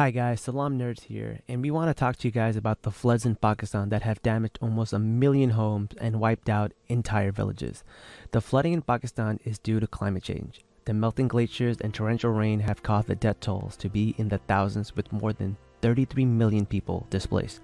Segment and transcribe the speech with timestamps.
[0.00, 2.90] Hi guys, Salaam Nerds here, and we want to talk to you guys about the
[2.90, 7.84] floods in Pakistan that have damaged almost a million homes and wiped out entire villages.
[8.30, 10.62] The flooding in Pakistan is due to climate change.
[10.86, 14.38] The melting glaciers and torrential rain have caused the death tolls to be in the
[14.38, 17.60] thousands with more than 33 million people displaced.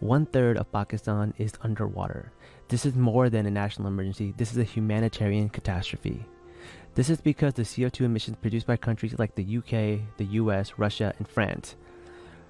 [0.00, 2.32] One third of Pakistan is underwater.
[2.68, 6.26] This is more than a national emergency, this is a humanitarian catastrophe.
[6.96, 11.12] This is because the CO2 emissions produced by countries like the UK, the US, Russia,
[11.18, 11.76] and France.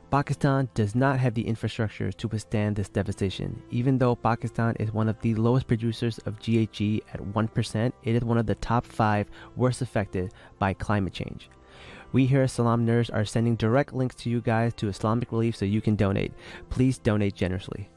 [0.08, 3.60] Pakistan does not have the infrastructure to withstand this devastation.
[3.72, 8.22] Even though Pakistan is one of the lowest producers of GHG at 1%, it is
[8.22, 11.50] one of the top 5 worst affected by climate change.
[12.12, 15.56] We here at Salaam Nerds are sending direct links to you guys to Islamic Relief
[15.56, 16.32] so you can donate.
[16.70, 17.88] Please donate generously.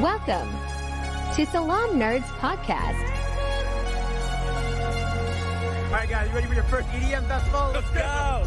[0.00, 0.73] Welcome
[1.34, 3.02] to Salaam Nerds Podcast.
[5.86, 7.72] All right, guys, you ready for your first EDM festival?
[7.74, 8.00] Let's go!
[8.06, 8.44] Oh,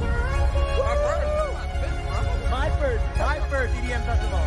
[2.50, 4.39] my first, my first EDM festival.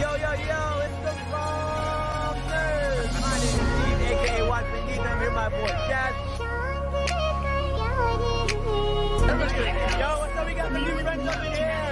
[0.00, 3.14] Yo, yo, yo, it's the Salaam Nerds.
[3.20, 4.98] My name is Steve, aka Watson Neat.
[4.98, 6.14] I'm here with my boy Jazz.
[10.00, 10.44] Yo, what's up?
[10.44, 11.83] We got some new friends up in here.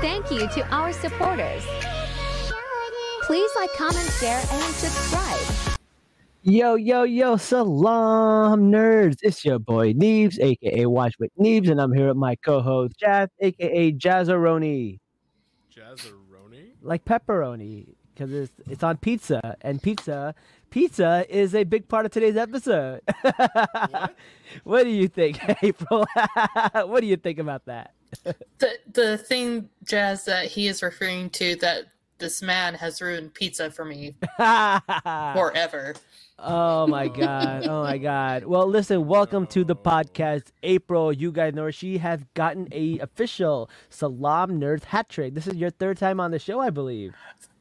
[0.00, 1.64] Thank you to our supporters.
[3.22, 5.78] Please like, comment, share, and subscribe.
[6.42, 9.18] Yo, yo, yo, salaam nerds.
[9.22, 13.28] It's your boy Neebs, aka Watch with Neebs, and I'm here with my co-host Jazz,
[13.40, 14.98] aka Jazzaroni.
[15.74, 16.72] Jazzaroni?
[16.82, 20.34] Like pepperoni, because it's it's on pizza, and pizza
[20.72, 23.02] pizza is a big part of today's episode.
[23.22, 24.16] What?
[24.64, 26.06] what do you think, April?
[26.72, 27.92] what do you think about that?
[28.58, 31.84] the the thing jazz that he is referring to that
[32.18, 34.14] this man has ruined pizza for me
[35.34, 35.94] forever
[36.38, 37.66] Oh my god.
[37.68, 38.44] Oh my god.
[38.44, 40.46] Well, listen, welcome to the podcast.
[40.62, 41.72] April, you guys know her.
[41.72, 45.34] She has gotten a official Salaam Nerds hat trick.
[45.34, 47.14] This is your third time on the show, I believe.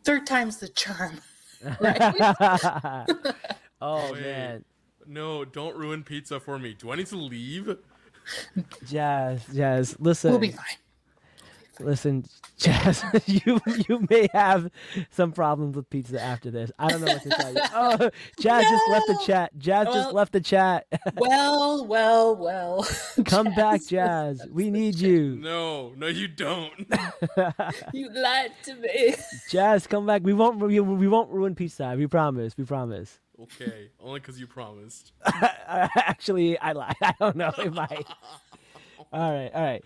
[0.04, 1.22] third time's the charm
[3.82, 4.22] oh Wait.
[4.22, 4.66] man.
[5.08, 6.74] No, don't ruin pizza for me.
[6.74, 7.76] Do I need to leave?
[8.88, 10.32] Jazz, Jazz, listen.
[10.32, 10.78] we'll be fine
[11.80, 12.26] Listen,
[12.58, 14.70] Jazz, you you may have
[15.10, 16.72] some problems with pizza after this.
[16.78, 17.62] I don't know what to tell you.
[17.74, 18.10] Oh,
[18.40, 19.58] Jazz just left the chat.
[19.58, 20.86] Jazz just left the chat.
[21.16, 22.88] well well well
[23.26, 24.46] Come back, Jazz.
[24.52, 25.38] We need you.
[25.38, 26.72] No, no, you don't.
[27.94, 29.16] you lied to me
[29.50, 30.22] Jazz, come back.
[30.24, 31.94] We won't we, we won't ruin pizza.
[31.98, 32.56] We promise.
[32.58, 33.20] We promise.
[33.42, 35.14] okay, only because you promised.
[35.26, 36.96] Actually, I lied.
[37.02, 38.04] I don't know if I.
[39.14, 39.84] all right, all right.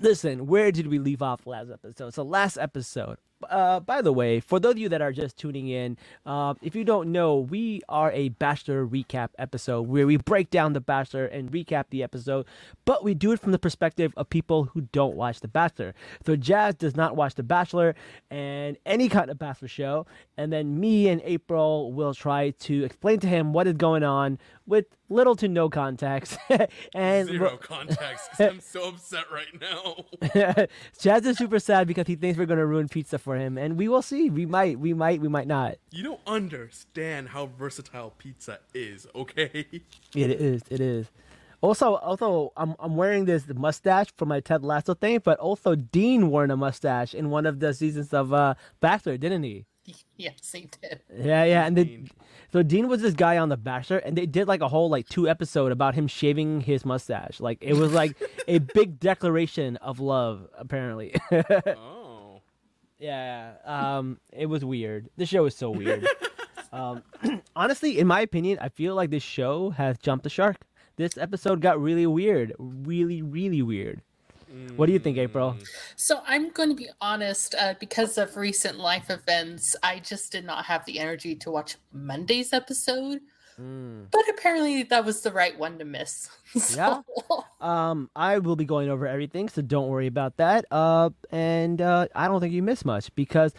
[0.00, 2.14] Listen, where did we leave off last episode?
[2.14, 3.18] So last episode.
[3.48, 5.96] Uh, by the way, for those of you that are just tuning in,
[6.26, 10.72] uh, if you don't know, we are a Bachelor recap episode where we break down
[10.72, 12.46] the Bachelor and recap the episode,
[12.84, 15.94] but we do it from the perspective of people who don't watch the Bachelor.
[16.26, 17.94] So Jazz does not watch the Bachelor
[18.30, 23.20] and any kind of Bachelor show, and then me and April will try to explain
[23.20, 26.38] to him what is going on with little to no context.
[26.94, 28.30] and Zero context.
[28.38, 30.66] I'm so upset right now.
[30.98, 33.88] Jazz is super sad because he thinks we're gonna ruin pizza for him, and we
[33.88, 34.30] will see.
[34.30, 35.76] We might, we might, we might not.
[35.90, 39.66] You don't understand how versatile pizza is, okay?
[40.14, 41.06] It is, it is.
[41.62, 46.30] Also, also, I'm I'm wearing this mustache for my Ted Lasso thing, but also Dean
[46.30, 49.66] wore a mustache in one of the seasons of uh, Bachelor, didn't he?
[50.16, 51.66] yes he did Yeah, yeah.
[51.66, 52.10] And the, Dean.
[52.52, 55.08] so Dean was this guy on The Bachelor, and they did like a whole like
[55.08, 57.40] two episode about him shaving his mustache.
[57.40, 58.16] Like it was like
[58.48, 61.14] a big declaration of love, apparently.
[61.30, 61.99] Oh.
[63.00, 65.08] Yeah, um, it was weird.
[65.16, 66.06] The show is so weird.
[66.72, 67.02] um,
[67.56, 70.58] honestly, in my opinion, I feel like this show has jumped the shark.
[70.96, 74.02] This episode got really weird, really, really weird.
[74.76, 75.56] What do you think, April?
[75.94, 80.44] so i'm going to be honest uh, because of recent life events i just did
[80.44, 83.20] not have the energy to watch monday's episode
[83.60, 84.06] Mm.
[84.10, 86.30] but apparently that was the right one to miss
[86.76, 87.02] Yeah.
[87.28, 90.64] So- Um, I will be going over everything, so don't worry about that.
[90.70, 93.52] Uh, and uh, I don't think you missed much because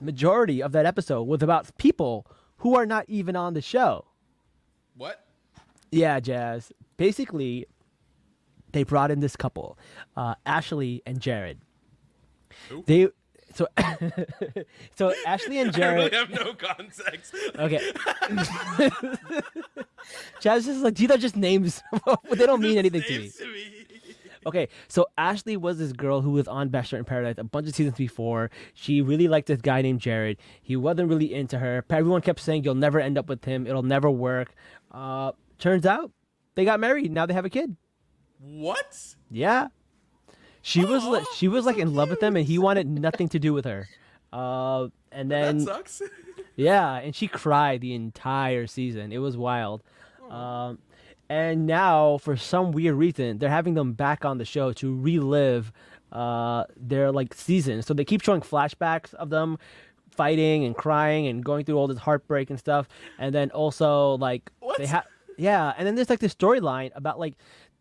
[0.00, 2.26] majority of that episode was about people
[2.58, 4.04] who are not even on the show.
[4.96, 5.24] What?
[5.90, 6.72] Yeah, Jazz.
[6.96, 7.66] Basically,
[8.72, 9.76] they brought in this couple,
[10.16, 11.58] uh, Ashley and Jared.
[12.68, 12.84] Who?
[12.86, 13.08] They
[13.56, 13.66] so
[14.96, 16.12] so Ashley and I really Jared.
[16.12, 17.34] have no context.
[17.58, 17.80] Okay.
[20.40, 21.82] Jazz is like these are just names.
[22.04, 23.28] but they don't mean anything to me.
[23.30, 23.86] To me.
[24.46, 27.74] Okay, so Ashley was this girl who was on Bachelor in Paradise a bunch of
[27.74, 28.50] seasons before.
[28.74, 30.38] She really liked this guy named Jared.
[30.62, 31.84] He wasn't really into her.
[31.90, 33.66] Everyone kept saying you'll never end up with him.
[33.66, 34.54] It'll never work.
[34.92, 36.12] Uh, turns out
[36.54, 37.10] they got married.
[37.10, 37.76] Now they have a kid.
[38.38, 39.16] What?
[39.30, 39.68] Yeah.
[40.66, 42.88] She was Aw, like she was so like in love with him and he wanted
[42.88, 43.88] nothing to do with her.
[44.32, 46.02] Uh, and That then sucks.
[46.56, 49.12] yeah, and she cried the entire season.
[49.12, 49.84] It was wild.
[50.28, 50.78] Um,
[51.28, 55.72] and now, for some weird reason, they're having them back on the show to relive
[56.10, 57.82] uh, their like season.
[57.82, 59.58] So they keep showing flashbacks of them
[60.10, 62.88] fighting and crying and going through all this heartbreak and stuff.
[63.18, 64.78] And then also like What?
[64.78, 65.04] they have
[65.36, 65.74] yeah.
[65.78, 67.34] And then there's like this storyline about like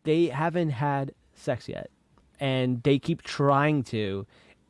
[0.04, 1.90] they haven't had sex yet,
[2.40, 4.26] and they keep trying to,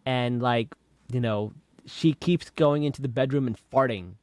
[0.06, 0.76] and like
[1.12, 1.54] you know
[1.86, 4.14] she keeps going into the bedroom and farting.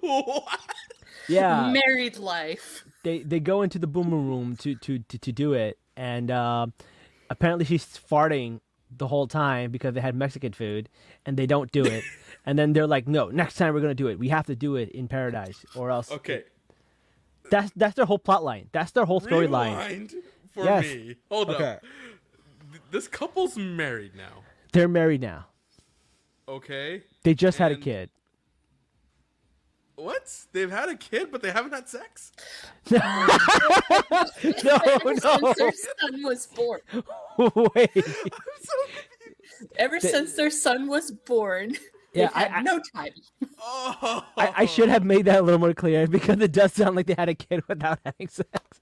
[0.00, 0.42] what?
[1.28, 2.84] Yeah, Married life.
[3.02, 6.68] they they go into the boomer room to to to, to do it, and uh,
[7.28, 8.60] apparently she's farting
[8.96, 10.88] the whole time because they had Mexican food,
[11.24, 12.04] and they don't do it.
[12.46, 14.20] and then they're like, "No, next time we're gonna do it.
[14.20, 16.44] We have to do it in paradise, or else." Okay.
[17.50, 18.68] That's that's their whole plot line.
[18.72, 19.76] That's their whole storyline.
[19.76, 20.14] Rewind
[20.52, 20.84] for Yes.
[20.84, 21.16] me.
[21.30, 21.64] Hold Okay.
[21.74, 21.84] up.
[22.90, 24.42] This couple's married now.
[24.72, 25.46] They're married now.
[26.48, 27.02] Okay.
[27.24, 28.10] They just had a kid.
[29.96, 30.30] What?
[30.52, 32.32] They've had a kid, but they haven't had sex?
[32.90, 32.98] No,
[34.08, 34.24] no.
[34.38, 34.62] Since
[35.56, 36.80] their son was born.
[37.38, 37.90] wait.
[37.96, 39.72] I'm so confused.
[39.76, 41.76] Ever since their son was born,
[42.16, 43.10] Yeah, they've had I- I- no time.
[43.60, 44.24] Oh.
[44.36, 47.06] I, I should have made that a little more clear because it does sound like
[47.06, 48.80] they had a kid without having sex.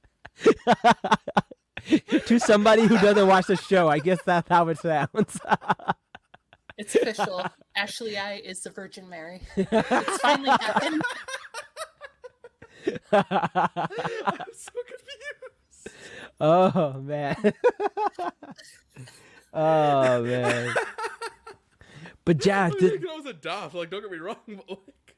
[2.27, 5.39] to somebody who doesn't watch the show, I guess that's how it sounds.
[6.77, 7.47] It's official.
[7.77, 9.43] Ashley I is the Virgin Mary.
[9.57, 11.03] It's finally happened.
[13.13, 15.97] I'm so confused.
[16.41, 17.53] oh man.
[19.53, 20.75] oh man.
[22.25, 23.75] But Jazz, I th- you can always adopt.
[23.75, 25.17] Like, don't get me wrong, but like,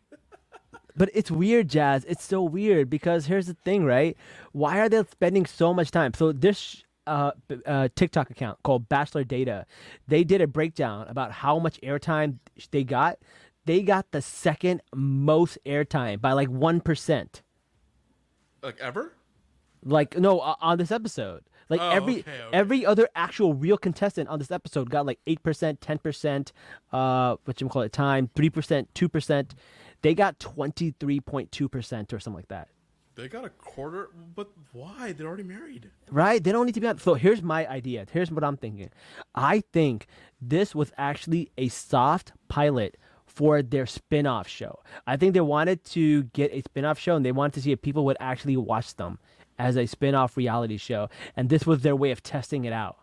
[0.97, 2.05] but it's weird, Jazz.
[2.07, 4.17] It's so weird because here's the thing, right?
[4.53, 6.15] Why are they spending so much time?
[6.15, 7.33] So this uh,
[7.67, 9.67] uh, TikTok account called Bachelor Data,
[10.09, 12.39] they did a breakdown about how much airtime
[12.71, 13.19] they got.
[13.67, 17.43] They got the second most airtime by like one percent.
[18.63, 19.13] like ever?
[19.85, 21.45] Like no, on this episode.
[21.69, 22.57] Like Oh, every okay, okay.
[22.57, 26.53] every other actual real contestant on this episode got like eight percent, ten percent,
[26.93, 29.55] uh, what you call it, time, three percent, two percent.
[30.03, 32.69] They got twenty three point two percent or something like that.
[33.17, 35.13] They got a quarter, but why?
[35.13, 35.91] They're already married.
[36.11, 36.43] Right?
[36.45, 36.99] They don't need to be on.
[36.99, 38.05] So here's my idea.
[38.13, 38.91] Here's what I'm thinking.
[39.35, 40.07] I think
[40.39, 44.81] this was actually a soft pilot for their spin-off show.
[45.07, 47.81] I think they wanted to get a spin-off show and they wanted to see if
[47.81, 49.19] people would actually watch them
[49.59, 51.09] as a spin-off reality show.
[51.37, 52.99] And this was their way of testing it out.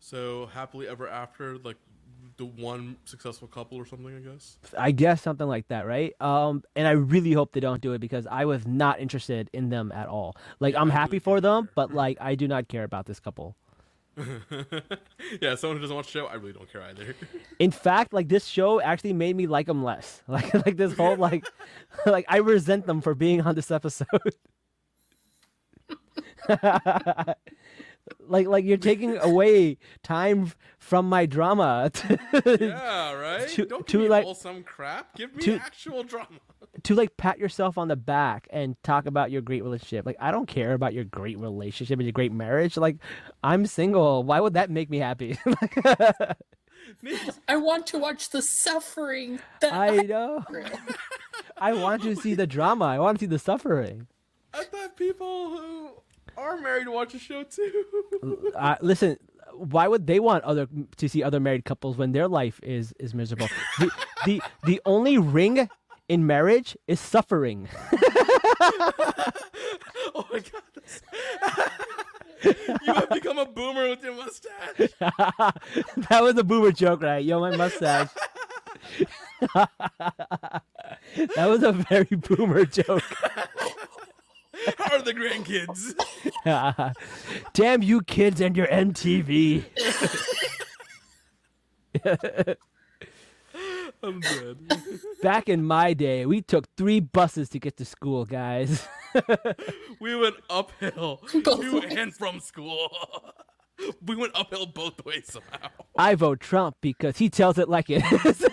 [0.00, 1.76] So happily ever after, like
[2.36, 4.58] the one successful couple or something, I guess.
[4.78, 6.14] I guess something like that, right?
[6.20, 9.70] Um, and I really hope they don't do it because I was not interested in
[9.70, 10.36] them at all.
[10.60, 11.72] Like I'm happy really for them, either.
[11.74, 13.56] but like I do not care about this couple.
[15.40, 17.14] yeah, someone who doesn't watch the show, I really don't care either.
[17.58, 20.22] In fact, like this show actually made me like them less.
[20.28, 21.44] Like like this whole like
[22.06, 24.06] like I resent them for being on this episode.
[28.26, 32.18] like like you're taking away time from my drama to,
[32.60, 33.48] yeah, right.
[33.48, 35.14] To- don't give to, me like- wholesome crap.
[35.16, 36.38] Give me to- actual drama.
[36.84, 40.06] to like pat yourself on the back and talk about your great relationship.
[40.06, 42.76] Like I don't care about your great relationship and your great marriage.
[42.76, 42.96] Like
[43.42, 44.22] I'm single.
[44.22, 45.38] Why would that make me happy?
[47.48, 50.44] I want to watch the suffering that I I know.
[51.56, 52.86] I want to see the drama.
[52.86, 54.06] I want to see the suffering.
[54.54, 55.90] I thought people who
[56.38, 58.52] are married to watch the show too.
[58.54, 59.18] uh, listen,
[59.52, 63.14] why would they want other to see other married couples when their life is is
[63.14, 63.48] miserable?
[63.78, 63.90] the
[64.24, 65.68] the the only ring
[66.08, 67.68] in marriage is suffering.
[70.14, 70.62] oh my god.
[72.86, 74.90] you have become a boomer with your mustache.
[76.08, 77.24] that was a boomer joke, right?
[77.24, 78.08] Yo, my mustache.
[79.52, 80.50] that
[81.36, 83.02] was a very boomer joke.
[84.76, 85.94] How are the grandkids?
[87.52, 89.64] Damn you kids and your MTV.
[94.02, 94.58] I'm dead.
[95.22, 98.86] Back in my day, we took three buses to get to school, guys.
[100.00, 101.94] We went uphill Both to ways.
[101.96, 102.88] and from school.
[104.04, 105.68] We went uphill both ways somehow.
[105.96, 108.44] I vote Trump because he tells it like it is.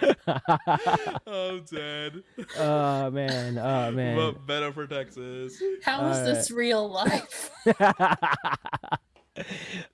[1.26, 2.22] I'm dead.
[2.58, 4.16] oh man, oh man.
[4.16, 5.60] But better for Texas.
[5.82, 7.50] How is this real life?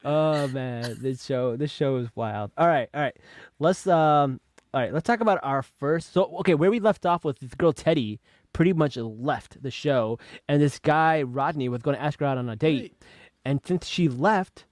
[0.05, 2.51] oh man, this show this show is wild.
[2.57, 3.17] All right, all right.
[3.59, 4.41] Let's um
[4.75, 7.55] all right, let's talk about our first so okay, where we left off with this
[7.55, 8.21] girl Teddy
[8.53, 10.19] pretty much left the show
[10.49, 12.83] and this guy Rodney was going to ask her out on a date.
[12.83, 13.03] Wait.
[13.45, 14.67] And since she left,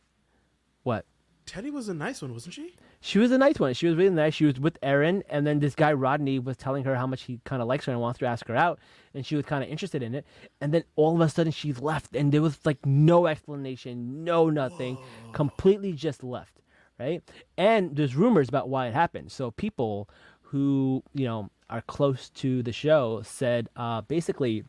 [0.82, 1.04] what?
[1.46, 2.76] Teddy was a nice one, wasn't she?
[3.02, 3.72] She was a nice one.
[3.72, 4.34] She was really nice.
[4.34, 7.40] She was with Erin, and then this guy Rodney was telling her how much he
[7.44, 8.78] kind of likes her and wants to ask her out,
[9.14, 10.26] and she was kind of interested in it.
[10.60, 14.50] And then all of a sudden she left, and there was like no explanation, no
[14.50, 14.98] nothing,
[15.32, 16.60] completely just left,
[16.98, 17.22] right?
[17.56, 19.32] And there's rumors about why it happened.
[19.32, 20.10] So people
[20.42, 24.64] who you know are close to the show said uh, basically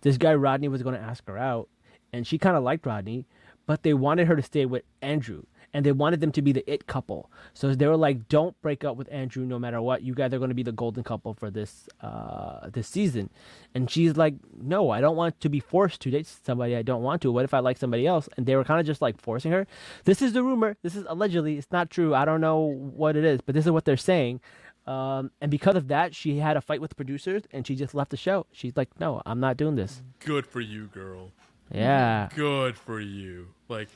[0.00, 1.68] this guy Rodney was going to ask her out,
[2.10, 3.26] and she kind of liked Rodney,
[3.66, 5.42] but they wanted her to stay with Andrew,
[5.74, 7.30] and they wanted them to be the it couple.
[7.52, 10.02] So they were like, "Don't break up with Andrew, no matter what.
[10.02, 13.28] You guys are going to be the golden couple for this uh, this season."
[13.74, 17.02] And she's like, "No, I don't want to be forced to date somebody I don't
[17.02, 17.32] want to.
[17.32, 19.66] What if I like somebody else?" And they were kind of just like forcing her.
[20.04, 20.76] This is the rumor.
[20.82, 21.58] This is allegedly.
[21.58, 22.14] It's not true.
[22.14, 24.40] I don't know what it is, but this is what they're saying.
[24.86, 27.94] Um, and because of that, she had a fight with the producers, and she just
[27.94, 28.46] left the show.
[28.52, 31.32] She's like, "No, I'm not doing this." Good for you, girl.
[31.72, 33.48] Yeah, Good for you.
[33.68, 33.88] Like,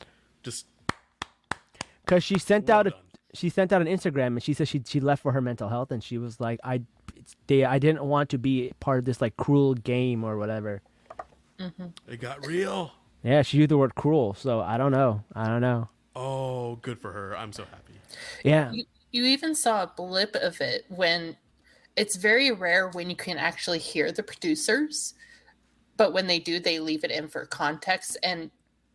[0.42, 0.66] just
[2.08, 3.00] because she sent Well out a done.
[3.34, 5.90] she sent out an Instagram, and she said she she left for her mental health,
[5.92, 6.82] and she was like, "I
[7.46, 10.82] they I didn't want to be part of this like cruel game or whatever."
[11.60, 11.86] Mm-hmm.
[12.08, 12.92] it got real.
[13.24, 15.24] Yeah, she used the word cruel, so I don't know.
[15.34, 15.88] I don't know.
[16.14, 17.36] Oh, good for her.
[17.36, 17.94] I'm so happy.
[18.44, 21.36] Yeah, you, you even saw a blip of it when
[21.96, 25.14] it's very rare when you can actually hear the producers,
[25.96, 28.50] but when they do, they leave it in for context and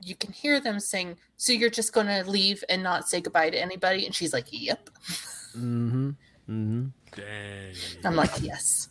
[0.06, 3.50] you can hear them saying, So you're just going to leave and not say goodbye
[3.50, 4.06] to anybody?
[4.06, 4.90] And she's like, Yep.
[5.58, 6.10] mm-hmm,
[6.50, 6.86] mm-hmm.
[7.16, 7.74] Dang.
[8.04, 8.90] I'm like, Yes.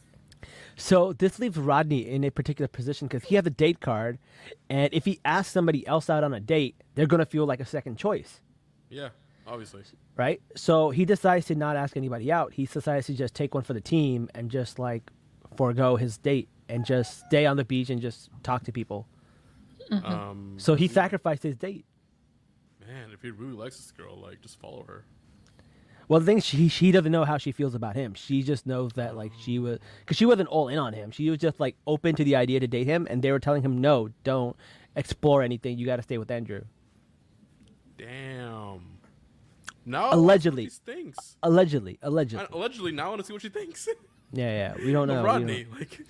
[0.76, 4.18] So this leaves Rodney in a particular position because he has a date card,
[4.68, 7.64] and if he asks somebody else out on a date, they're gonna feel like a
[7.66, 8.40] second choice.
[8.88, 9.10] Yeah,
[9.46, 9.82] obviously.
[10.16, 10.40] right?
[10.56, 12.52] So he decides to not ask anybody out.
[12.54, 15.10] He decides to just take one for the team and just like
[15.56, 19.06] forego his date and just stay on the beach and just talk to people.
[19.90, 21.84] Um, So he sacrificed his date.
[22.80, 25.04] man, if he really likes this girl, like, just follow her.
[26.08, 28.12] Well, the thing is, she she doesn't know how she feels about him.
[28.14, 31.10] She just knows that like she was because she wasn't all in on him.
[31.10, 33.62] She was just like open to the idea to date him, and they were telling
[33.62, 34.56] him no, don't
[34.94, 35.78] explore anything.
[35.78, 36.64] You got to stay with Andrew.
[37.96, 38.98] Damn.
[39.86, 40.64] Now Allegedly.
[40.64, 41.36] These things.
[41.42, 42.46] Allegedly, allegedly.
[42.52, 43.88] allegedly, now I want to see what she thinks.
[44.32, 44.84] Yeah, yeah.
[44.84, 45.24] We don't know.
[45.26, 45.78] Of we don't know.
[45.78, 46.00] like,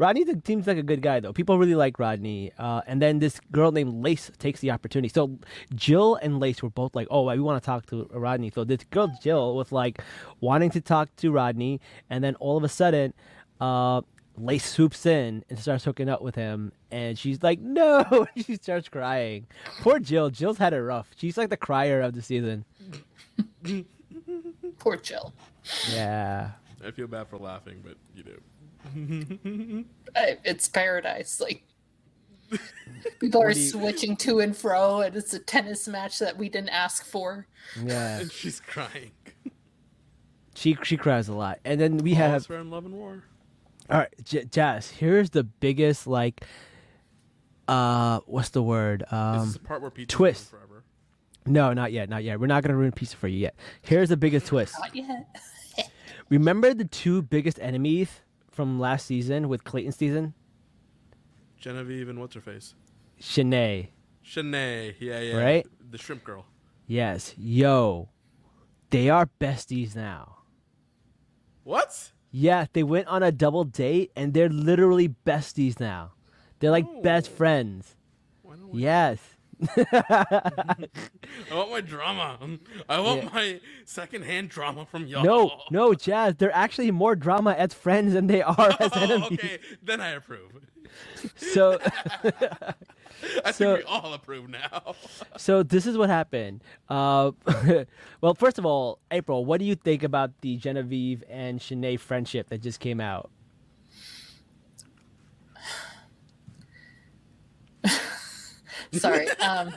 [0.00, 1.34] Rodney th- seems like a good guy, though.
[1.34, 2.52] People really like Rodney.
[2.58, 5.10] Uh, and then this girl named Lace takes the opportunity.
[5.10, 5.38] So
[5.74, 8.82] Jill and Lace were both like, "Oh, we want to talk to Rodney." So this
[8.84, 10.02] girl Jill was like
[10.40, 13.12] wanting to talk to Rodney, and then all of a sudden,
[13.60, 14.00] uh,
[14.38, 18.88] Lace swoops in and starts hooking up with him, and she's like, "No!" she starts
[18.88, 19.48] crying.
[19.82, 20.30] Poor Jill.
[20.30, 21.08] Jill's had it rough.
[21.14, 22.64] She's like the crier of the season.
[24.78, 25.34] Poor Jill.
[25.92, 26.52] Yeah.
[26.82, 28.40] I feel bad for laughing, but you do.
[30.16, 31.40] I, it's paradise.
[31.40, 31.62] Like,
[33.20, 36.70] people are you- switching to and fro, and it's a tennis match that we didn't
[36.70, 37.46] ask for.
[37.82, 38.18] Yeah.
[38.20, 39.12] And she's crying.
[40.54, 43.24] She she cries a lot, and then we All have is in love and war.
[43.88, 44.90] All right, J- Jazz.
[44.90, 46.44] Here's the biggest like,
[47.68, 49.00] uh, what's the word?
[49.00, 50.50] This Um, is the part where Pete twist.
[50.50, 50.84] forever.
[51.46, 52.38] no, not yet, not yet.
[52.40, 53.54] We're not gonna ruin pizza for you yet.
[53.82, 54.74] Here's the biggest twist.
[54.78, 55.26] Not yet.
[56.28, 58.08] Remember the two biggest enemies
[58.60, 60.34] from last season with Clayton season?
[61.58, 62.74] Genevieve and what's her face?
[63.18, 63.88] Shanae.
[64.22, 64.94] Shanae.
[65.00, 65.36] Yeah, yeah.
[65.36, 65.66] Right?
[65.90, 66.44] The shrimp girl.
[66.86, 67.34] Yes.
[67.38, 68.10] Yo,
[68.90, 70.38] they are besties now.
[71.64, 72.12] What?
[72.30, 76.12] Yeah, they went on a double date and they're literally besties now.
[76.58, 77.36] They're like best Oh.
[77.36, 77.96] friends.
[78.44, 78.82] Don't we?
[78.82, 79.18] Yes.
[79.76, 80.86] I
[81.52, 82.38] want my drama.
[82.88, 83.30] I want Yeah.
[83.32, 85.24] my secondhand drama from y'all.
[85.24, 86.34] No, no, Jazz.
[86.36, 89.32] They're actually more drama as friends than they are as Oh, enemies.
[89.32, 90.50] okay, then I approve.
[91.36, 91.78] So,
[93.44, 94.94] I So- think we all approve now.
[95.36, 96.62] so this is what happened.
[96.88, 97.32] Uh,
[98.20, 102.48] well, first of all, April, what do you think about the Genevieve and Shanae friendship
[102.48, 103.30] that just came out?
[108.92, 109.26] Sorry.
[109.40, 109.74] Um,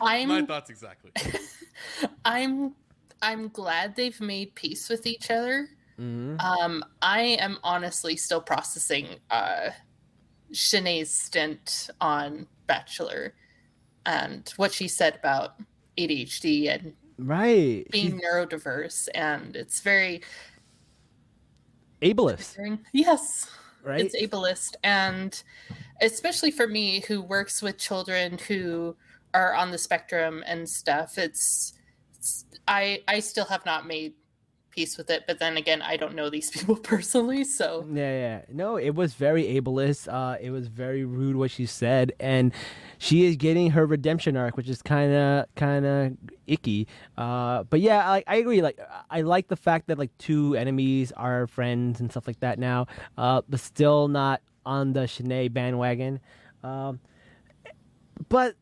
[0.00, 1.10] I'm My thoughts exactly.
[2.24, 2.74] I'm
[3.20, 5.68] I'm glad they've made peace with each other.
[5.98, 6.40] Mhm.
[6.42, 9.70] Um, I am honestly still processing uh,
[10.52, 13.34] Shanae's stint on Bachelor
[14.06, 15.54] and what she said about
[15.96, 17.86] ADHD and right.
[17.90, 20.22] being neurodiverse, and it's very
[22.00, 23.50] ableist, yes,
[23.84, 24.00] right?
[24.00, 25.42] it's ableist and
[26.02, 28.96] especially for me who works with children who
[29.32, 31.72] are on the spectrum and stuff it's,
[32.16, 34.12] it's i i still have not made
[34.70, 38.42] peace with it but then again i don't know these people personally so Yeah, yeah.
[38.48, 40.12] No, it was very ableist.
[40.12, 42.52] Uh, it was very rude what she said, and
[42.98, 46.16] she is getting her redemption arc, which is kind of kind of
[46.46, 46.86] icky.
[47.18, 48.62] Uh, but yeah, I, I agree.
[48.62, 48.78] Like,
[49.10, 52.86] I like the fact that like two enemies are friends and stuff like that now,
[53.18, 56.20] uh, but still not on the Shanae bandwagon.
[56.62, 57.00] Um,
[58.28, 58.54] but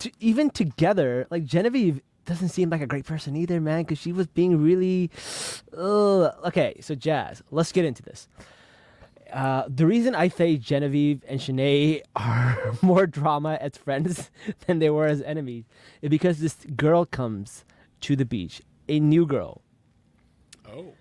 [0.00, 4.12] to, even together, like Genevieve doesn't seem like a great person either, man, because she
[4.12, 5.10] was being really.
[5.76, 6.32] Ugh.
[6.46, 8.28] Okay, so Jazz, let's get into this.
[9.32, 14.30] Uh, the reason I say Genevieve and Shanae are more drama as friends
[14.66, 15.64] than they were as enemies
[16.02, 17.64] is because this girl comes
[18.02, 19.62] to the beach, a new girl,
[20.68, 20.94] Oh.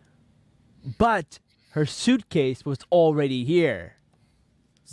[0.98, 1.40] but
[1.72, 3.96] her suitcase was already here.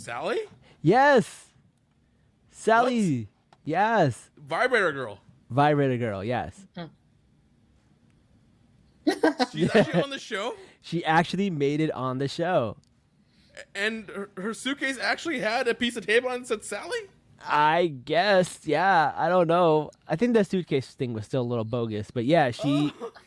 [0.01, 0.39] Sally?
[0.81, 1.47] Yes,
[2.51, 3.29] Sally.
[3.65, 5.19] Yes, Vibrator girl.
[5.49, 6.23] vibrator girl.
[6.23, 6.65] Yes,
[9.51, 12.77] She's actually on the show, she actually made it on the show.
[13.75, 16.99] and her, her suitcase actually had a piece of tape on it that said Sally.
[17.45, 19.13] I guess, yeah.
[19.15, 19.91] I don't know.
[20.07, 22.91] I think the suitcase thing was still a little bogus, but yeah, she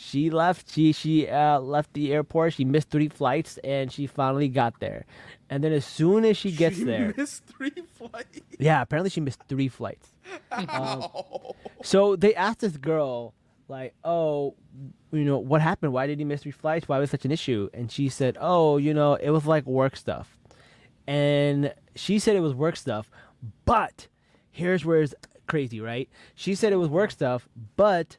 [0.00, 0.72] she left.
[0.72, 2.54] She she uh, left the airport.
[2.54, 5.04] She missed three flights, and she finally got there.
[5.50, 8.40] And then as soon as she gets she there, missed three flights.
[8.58, 10.08] yeah, apparently she missed three flights.
[10.52, 11.54] Ow.
[11.82, 13.34] So they asked this girl,
[13.68, 14.54] like, "Oh,
[15.12, 15.92] you know, what happened?
[15.92, 16.88] Why did he miss three flights?
[16.88, 19.96] Why was such an issue?" And she said, "Oh, you know, it was like work
[19.96, 20.38] stuff."
[21.06, 23.10] And she said it was work stuff,
[23.64, 24.08] but
[24.50, 25.14] here's where it's
[25.46, 26.08] crazy, right?
[26.34, 28.16] She said it was work stuff, but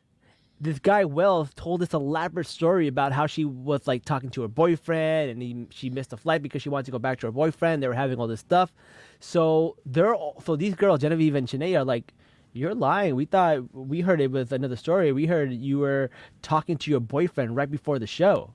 [0.62, 4.48] this guy Wells told this elaborate story about how she was like talking to her
[4.48, 7.32] boyfriend and he, she missed a flight because she wanted to go back to her
[7.32, 7.82] boyfriend.
[7.82, 8.72] They were having all this stuff.
[9.20, 12.14] So they're all, so these girls, Genevieve and Shanae, are like,
[12.54, 13.16] you're lying.
[13.16, 15.12] We thought we heard it was another story.
[15.12, 16.12] We heard you were
[16.44, 18.54] talking to your boyfriend right before the show.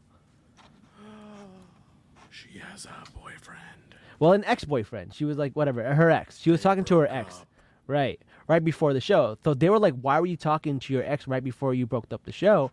[2.31, 3.97] She has a boyfriend.
[4.21, 5.13] Well, an ex-boyfriend.
[5.13, 6.39] She was like, whatever, her ex.
[6.39, 7.45] She was talking to her ex,
[7.87, 9.37] right, right before the show.
[9.45, 12.13] So they were like, why were you talking to your ex right before you broke
[12.13, 12.71] up the show?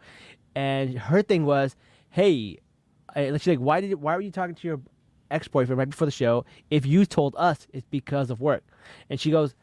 [0.56, 1.76] And her thing was,
[2.10, 2.60] hey,
[3.16, 4.80] she's like, why did, why were you talking to your
[5.32, 6.46] ex-boyfriend right before the show?
[6.70, 8.64] If you told us it's because of work,
[9.10, 9.56] and she goes,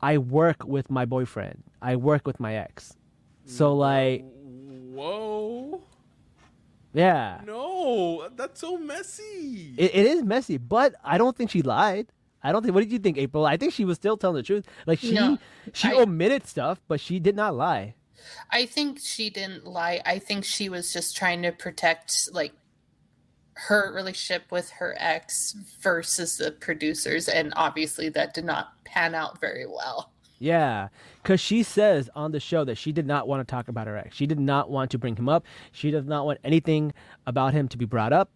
[0.00, 1.62] I work with my boyfriend.
[1.82, 2.96] I work with my ex.
[3.44, 4.24] So like,
[4.92, 5.82] Whoa.
[6.94, 9.74] yeah, No, that's so messy.
[9.76, 12.06] it, it is messy, but I don't think she lied.
[12.42, 12.74] I don't think.
[12.74, 13.44] What did you think, April?
[13.46, 14.66] I think she was still telling the truth.
[14.86, 15.38] Like she No,
[15.72, 17.94] she I- omitted stuff, but she did not lie.
[18.50, 22.52] i think she didn't lie i think she was just trying to protect like
[23.54, 29.40] her relationship with her ex versus the producers and obviously that did not pan out
[29.40, 30.88] very well Yeah,
[31.22, 33.96] because she says on the show that she did not want to talk about her
[33.96, 34.16] ex.
[34.16, 35.44] She did not want to bring him up.
[35.72, 36.92] She does not want anything
[37.26, 38.30] about him to be brought up.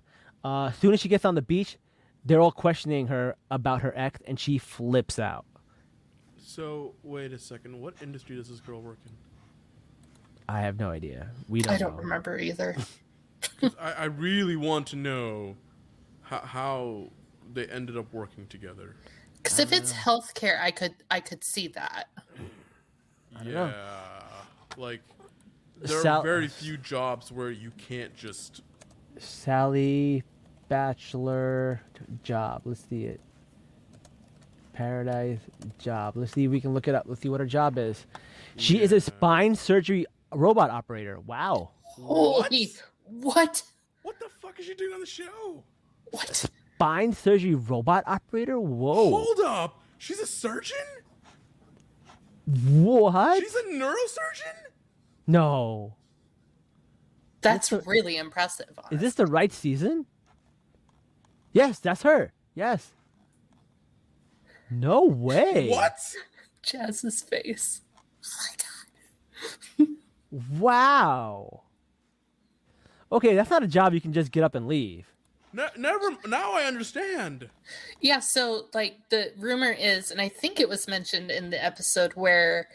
[0.45, 1.79] Uh, as soon as she gets on the beach,
[2.25, 5.45] they're all questioning her about her act, and she flips out.
[6.39, 7.81] so wait a second.
[7.81, 9.13] What industry does this girl work in?
[10.49, 11.31] I have no idea.
[11.49, 11.75] We don't.
[11.75, 12.03] i don't know.
[12.03, 12.77] remember either.
[13.81, 15.57] I, I really want to know
[16.23, 17.09] how, how
[17.53, 18.97] they ended up working together.
[19.43, 22.09] because if it's healthcare i could i could see that
[23.35, 24.83] don't Yeah, know.
[24.83, 25.01] like
[25.83, 28.63] there Sal- are very few jobs where you can't just.
[29.19, 30.23] Sally
[30.75, 31.81] Bachelor
[32.25, 32.63] job.
[32.65, 33.21] Let's see it.
[34.73, 35.39] Paradise
[35.79, 36.17] job.
[36.17, 37.05] Let's see if we can look it up.
[37.07, 38.05] Let's see what her job is.
[38.57, 41.21] She is a spine surgery robot operator.
[41.21, 41.71] Wow.
[41.85, 42.73] holy
[43.07, 43.63] what
[44.03, 45.63] What the fuck is she doing on the show?
[46.11, 46.35] what
[46.75, 48.59] Spine surgery robot operator?
[48.59, 49.11] Whoa.
[49.11, 50.77] Hold up, she's a surgeon.
[52.47, 53.41] What?
[53.41, 54.73] She's a neurosurgeon.
[55.29, 55.95] No.
[57.43, 60.07] that's What's the- really impressive Is this the right season?
[61.55, 62.33] Yes, that's her.
[62.55, 62.93] Yes.
[64.71, 65.71] No way.
[65.71, 65.99] What?
[66.62, 67.83] jazz's face
[68.27, 68.31] Oh
[69.79, 69.88] my god.
[70.59, 71.62] Wow.
[73.12, 75.07] Okay, that's not a job you can just get up and leave.
[75.53, 76.17] Ne- never.
[76.27, 77.49] Now I understand.
[78.01, 82.12] Yeah, so like the rumor is, and I think it was mentioned in the episode
[82.14, 82.69] where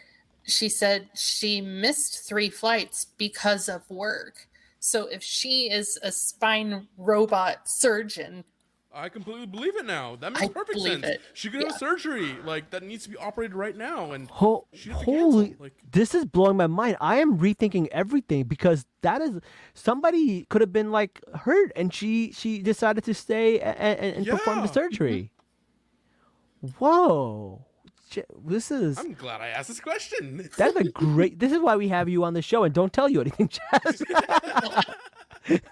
[0.44, 4.48] she said she missed three flights because of work.
[4.80, 8.46] So if she is a spine robot surgeon,
[8.91, 10.15] I completely believe it now.
[10.15, 11.06] That makes I perfect sense.
[11.06, 11.21] it.
[11.34, 14.89] She could have surgery like that needs to be operated right now, and Ho- she
[14.89, 16.97] had to holy, like- this is blowing my mind.
[16.99, 19.39] I am rethinking everything because that is
[19.75, 24.28] somebody could have been like hurt, and she she decided to stay and, and, and
[24.28, 25.32] perform the surgery.
[26.65, 26.84] Mm-hmm.
[26.84, 27.65] Whoa,
[28.43, 30.49] this is I'm glad I asked this question.
[30.58, 31.38] that's a great.
[31.38, 34.02] This is why we have you on the show, and don't tell you anything, Jazz.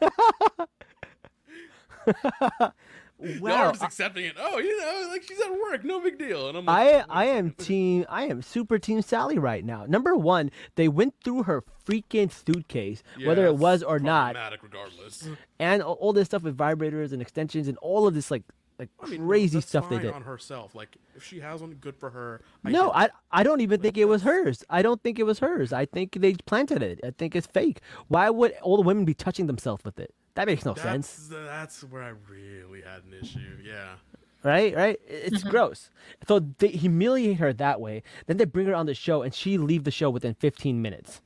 [3.19, 4.36] Wow, are just accepting it.
[4.39, 6.49] Oh, you know, like she's at work, no big deal.
[6.49, 9.86] And I'm like, I I am team I am super team Sally right now.
[9.88, 15.27] Number one, they went through her freaking suitcase, yeah, whether it was or not, regardless.
[15.60, 18.43] and all, this stuff with vibrators and extensions and all of this like
[18.80, 20.13] like I mean, crazy that's stuff they did.
[20.13, 20.75] on herself.
[20.75, 22.41] Like if she has one, good for her.
[22.63, 24.63] I No, I I don't even think it was hers.
[24.69, 25.73] I don't think it was hers.
[25.73, 26.99] I think they planted it.
[27.03, 27.82] I think it's fake.
[28.08, 30.13] Why would all the women be touching themselves with it?
[30.38, 31.28] That makes no sense.
[31.30, 33.39] That's that's where I really had an issue.
[33.63, 33.95] Yeah.
[34.43, 34.76] right?
[34.76, 35.00] Right?
[35.08, 35.89] It's gross.
[36.28, 38.04] So they humiliate her that way.
[38.28, 41.21] Then they bring her on the show, and she leave the show within 15 minutes,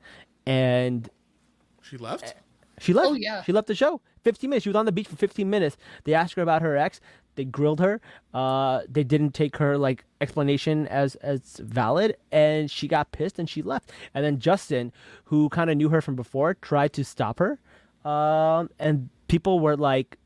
[0.46, 1.08] and
[1.82, 2.34] She left.
[2.80, 3.08] she left.
[3.10, 3.42] Oh, yeah.
[3.42, 4.00] she left the show.
[4.24, 4.62] 15 minutes.
[4.64, 5.76] She was on the beach for 15 minutes.
[6.04, 7.00] They asked her about her ex.
[7.34, 8.00] They grilled her.
[8.34, 13.48] Uh, they didn't take her like explanation as as valid, and she got pissed and
[13.48, 13.90] she left.
[14.14, 14.92] And then Justin,
[15.24, 17.58] who kind of knew her from before, tried to stop her.
[18.04, 20.18] Um, and people were like,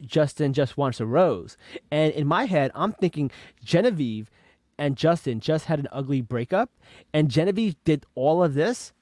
[0.00, 1.56] Justin just wants a rose.
[1.90, 3.30] And in my head, I'm thinking
[3.64, 4.30] Genevieve
[4.78, 6.70] and Justin just had an ugly breakup,
[7.12, 8.92] and Genevieve did all of this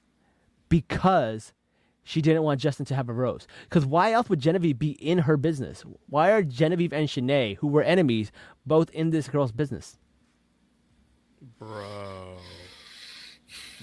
[0.69, 1.53] because
[2.03, 3.47] she didn't want Justin to have a rose.
[3.63, 5.83] Because why else would Genevieve be in her business?
[6.09, 8.31] Why are Genevieve and Shanae, who were enemies,
[8.65, 9.99] both in this girl's business?
[11.59, 12.37] Bro.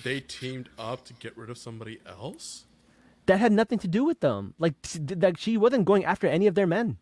[0.03, 2.65] They teamed up to get rid of somebody else?
[3.27, 4.55] That had nothing to do with them.
[4.59, 4.75] Like,
[5.17, 6.99] like she wasn't going after any of their men.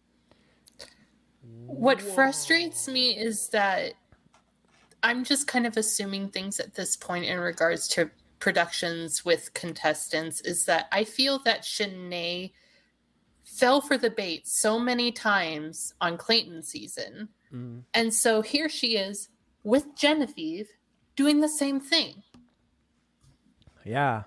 [1.67, 3.95] What frustrates me is that
[5.03, 10.41] I'm just kind of assuming things at this point in regards to productions with contestants
[10.41, 12.53] is that I feel that Shanae
[13.45, 17.29] fell for the bait so many times on Clayton season.
[17.53, 17.83] Mm.
[17.95, 19.29] And so here she is
[19.63, 20.69] with Genevieve
[21.17, 22.23] doing the same thing.
[23.85, 24.25] Yeah.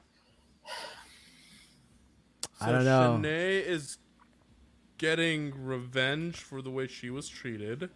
[2.62, 3.20] I So don't know.
[3.30, 3.98] Shanae is
[4.98, 7.90] getting revenge for the way she was treated.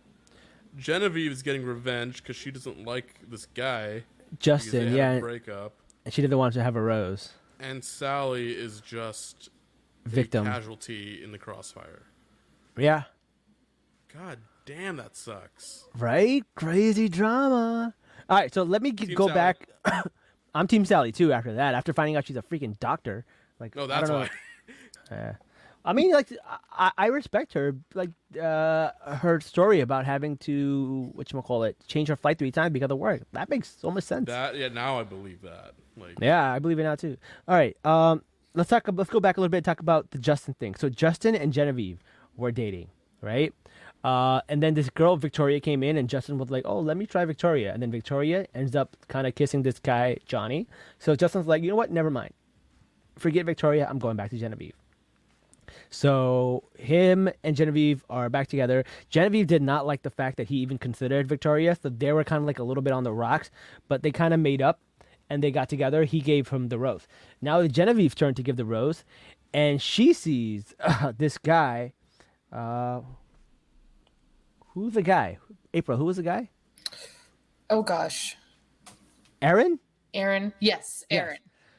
[0.77, 4.03] Genevieve is getting revenge because she doesn't like this guy.
[4.39, 5.73] Justin, yeah, breakup.
[6.05, 7.31] and she didn't want to have a rose.
[7.59, 9.49] And Sally is just
[10.05, 10.45] a Victim.
[10.45, 12.03] casualty in the crossfire.
[12.77, 13.03] Yeah.
[14.13, 15.85] God damn, that sucks.
[15.97, 16.43] Right?
[16.55, 17.95] Crazy drama.
[18.29, 19.33] All right, so let me g- go Sally.
[19.33, 19.69] back.
[20.55, 21.33] I'm Team Sally too.
[21.33, 23.25] After that, after finding out she's a freaking doctor,
[23.59, 24.25] like No, I that's don't know.
[24.25, 24.29] why.
[25.11, 25.33] Yeah.
[25.85, 26.31] I mean, like
[26.71, 31.77] I, I respect her, like uh, her story about having to what you call it,
[31.87, 33.21] change her flight three times because of work.
[33.31, 34.27] That makes so much sense.
[34.27, 35.73] That yeah, now I believe that.
[35.95, 37.17] Like Yeah, I believe it now too.
[37.47, 38.83] All right, um, let's talk.
[38.93, 39.57] Let's go back a little bit.
[39.57, 40.75] and Talk about the Justin thing.
[40.75, 42.03] So Justin and Genevieve
[42.35, 42.89] were dating,
[43.21, 43.53] right?
[44.03, 47.05] Uh, and then this girl Victoria came in, and Justin was like, "Oh, let me
[47.05, 50.67] try Victoria." And then Victoria ends up kind of kissing this guy Johnny.
[50.99, 51.89] So Justin's like, "You know what?
[51.89, 52.33] Never mind.
[53.17, 53.87] Forget Victoria.
[53.89, 54.73] I'm going back to Genevieve."
[55.89, 58.83] So him and Genevieve are back together.
[59.09, 62.41] Genevieve did not like the fact that he even considered Victoria, so they were kind
[62.41, 63.49] of like a little bit on the rocks.
[63.87, 64.79] But they kind of made up,
[65.29, 66.03] and they got together.
[66.03, 67.07] He gave him the rose.
[67.41, 69.03] Now it's Genevieve's turn to give the rose,
[69.53, 71.93] and she sees uh, this guy.
[72.51, 73.01] Uh,
[74.69, 75.37] who's the guy?
[75.73, 75.97] April.
[75.97, 76.49] Who was the guy?
[77.69, 78.35] Oh gosh.
[79.41, 79.79] Aaron.
[80.13, 80.53] Aaron.
[80.59, 81.19] Yes, Yes.
[81.21, 81.37] Aaron.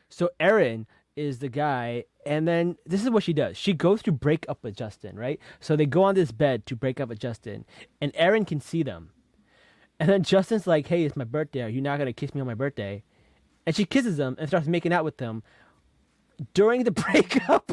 [0.09, 0.87] So Aaron
[1.21, 3.57] is the guy, and then this is what she does.
[3.57, 5.39] She goes to break up with Justin, right?
[5.61, 7.67] So they go on this bed to break up with Justin,
[8.01, 9.11] and Aaron can see them.
[9.99, 11.63] And then Justin's like, "Hey, it's my birthday.
[11.63, 13.03] Are you not gonna kiss me on my birthday?"
[13.67, 15.43] And she kisses him and starts making out with them
[16.55, 17.71] during the breakup.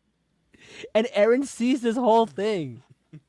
[0.94, 2.82] and Aaron sees this whole thing.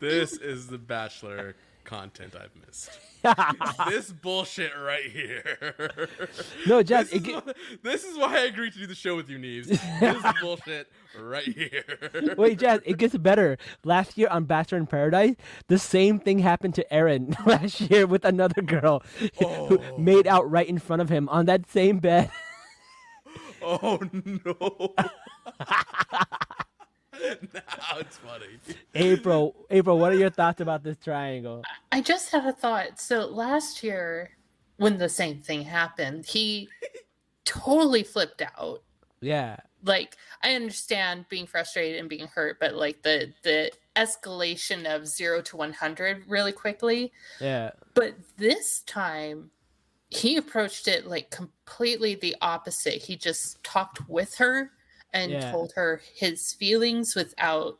[0.00, 1.54] this is the Bachelor
[1.92, 2.98] content I've missed.
[3.90, 5.58] this bullshit right here.
[6.66, 7.52] No, Jazz, This is, why,
[7.82, 9.66] this is why I agreed to do the show with you, Neebs.
[9.66, 10.88] This is bullshit
[11.20, 11.84] right here.
[12.38, 13.58] Wait, Jazz, it gets better.
[13.84, 15.34] Last year on Bachelor in Paradise,
[15.68, 19.02] the same thing happened to Aaron last year with another girl
[19.38, 19.98] who oh.
[19.98, 22.30] made out right in front of him on that same bed.
[23.60, 24.94] Oh no.
[27.54, 28.46] now it's funny.
[28.94, 31.62] April, April, what are your thoughts about this triangle?
[31.90, 33.00] I just had a thought.
[33.00, 34.30] So last year,
[34.76, 36.68] when the same thing happened, he
[37.44, 38.82] totally flipped out.
[39.20, 45.06] Yeah, like I understand being frustrated and being hurt, but like the the escalation of
[45.06, 47.12] zero to one hundred really quickly.
[47.40, 47.70] Yeah.
[47.94, 49.50] But this time,
[50.08, 53.02] he approached it like completely the opposite.
[53.02, 54.72] He just talked with her
[55.12, 55.50] and Yeah.
[55.52, 57.78] told her his feelings without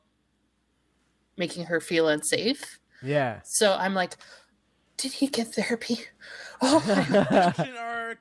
[1.36, 2.78] making her feel unsafe.
[3.02, 3.40] Yeah.
[3.44, 4.16] So I'm like,
[4.96, 5.98] did he get therapy?
[6.64, 8.20] Oh my Action arc.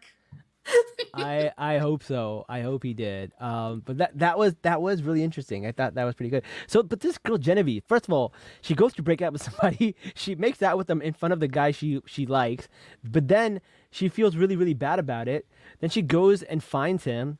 [1.13, 2.43] I I hope so.
[2.49, 3.33] I hope he did.
[3.39, 5.67] Um, but that that was that was really interesting.
[5.67, 6.43] I thought that was pretty good.
[6.65, 9.95] So, but this girl Genevieve, first of all, she goes to break up with somebody.
[10.15, 12.67] She makes out with them in front of the guy she she likes,
[13.03, 15.45] but then she feels really really bad about it.
[15.81, 17.37] Then she goes and finds him,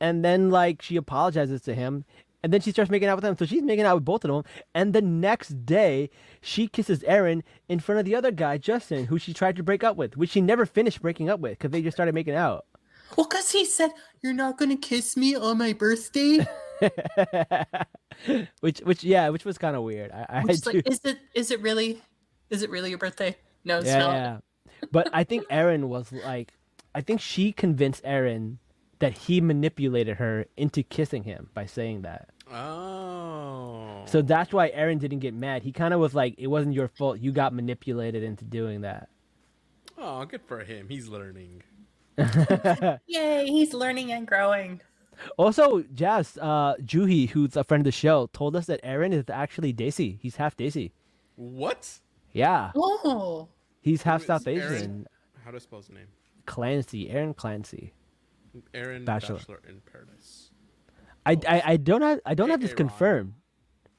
[0.00, 2.04] and then like she apologizes to him.
[2.42, 3.36] And then she starts making out with him.
[3.36, 4.44] So she's making out with both of them.
[4.72, 9.18] And the next day, she kisses Aaron in front of the other guy, Justin, who
[9.18, 11.82] she tried to break up with, which she never finished breaking up with because they
[11.82, 12.66] just started making out.
[13.16, 13.90] Well, because he said,
[14.22, 16.46] You're not going to kiss me on my birthday?
[18.60, 20.12] which which yeah, which was kind of weird.
[20.12, 22.00] I, I Which is like, is it is it really
[22.50, 23.36] is it really your birthday?
[23.64, 24.12] No, it's yeah, not.
[24.12, 24.38] yeah.
[24.92, 26.52] But I think Aaron was like,
[26.94, 28.58] I think she convinced Aaron
[28.98, 32.30] that he manipulated her into kissing him by saying that.
[32.50, 34.02] Oh.
[34.06, 35.62] So that's why Aaron didn't get mad.
[35.62, 37.18] He kind of was like, it wasn't your fault.
[37.20, 39.08] You got manipulated into doing that.
[39.98, 40.88] Oh, good for him.
[40.88, 41.62] He's learning.
[43.06, 44.80] Yay, he's learning and growing.
[45.38, 49.24] Also, Jazz, uh, Juhi, who's a friend of the show, told us that Aaron is
[49.30, 50.18] actually Desi.
[50.20, 50.92] He's half Desi.
[51.36, 52.00] What?
[52.32, 53.48] Yeah, Oh.
[53.80, 54.74] he's half Who is South Aaron?
[54.74, 55.06] Asian.
[55.44, 56.08] How do I spell his name?
[56.44, 57.92] Clancy, Aaron Clancy.
[58.74, 59.36] Aaron Bachelor.
[59.36, 60.50] Bachelor, in Paradise.
[61.24, 63.34] I, I, I don't have I don't have this confirmed.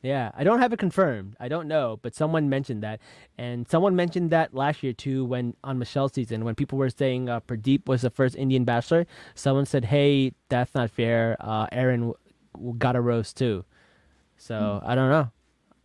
[0.04, 1.36] Yeah, I don't have it confirmed.
[1.40, 3.02] I don't know, but someone mentioned that,
[3.38, 7.28] and someone mentioned that last year too when on Michelle's season when people were saying
[7.30, 9.06] uh, Pradeep was the first Indian bachelor.
[9.36, 11.36] Someone said, "Hey, that's not fair.
[11.40, 12.18] Uh, Aaron w-
[12.54, 13.66] w- got a rose too."
[14.38, 15.32] So I don't know.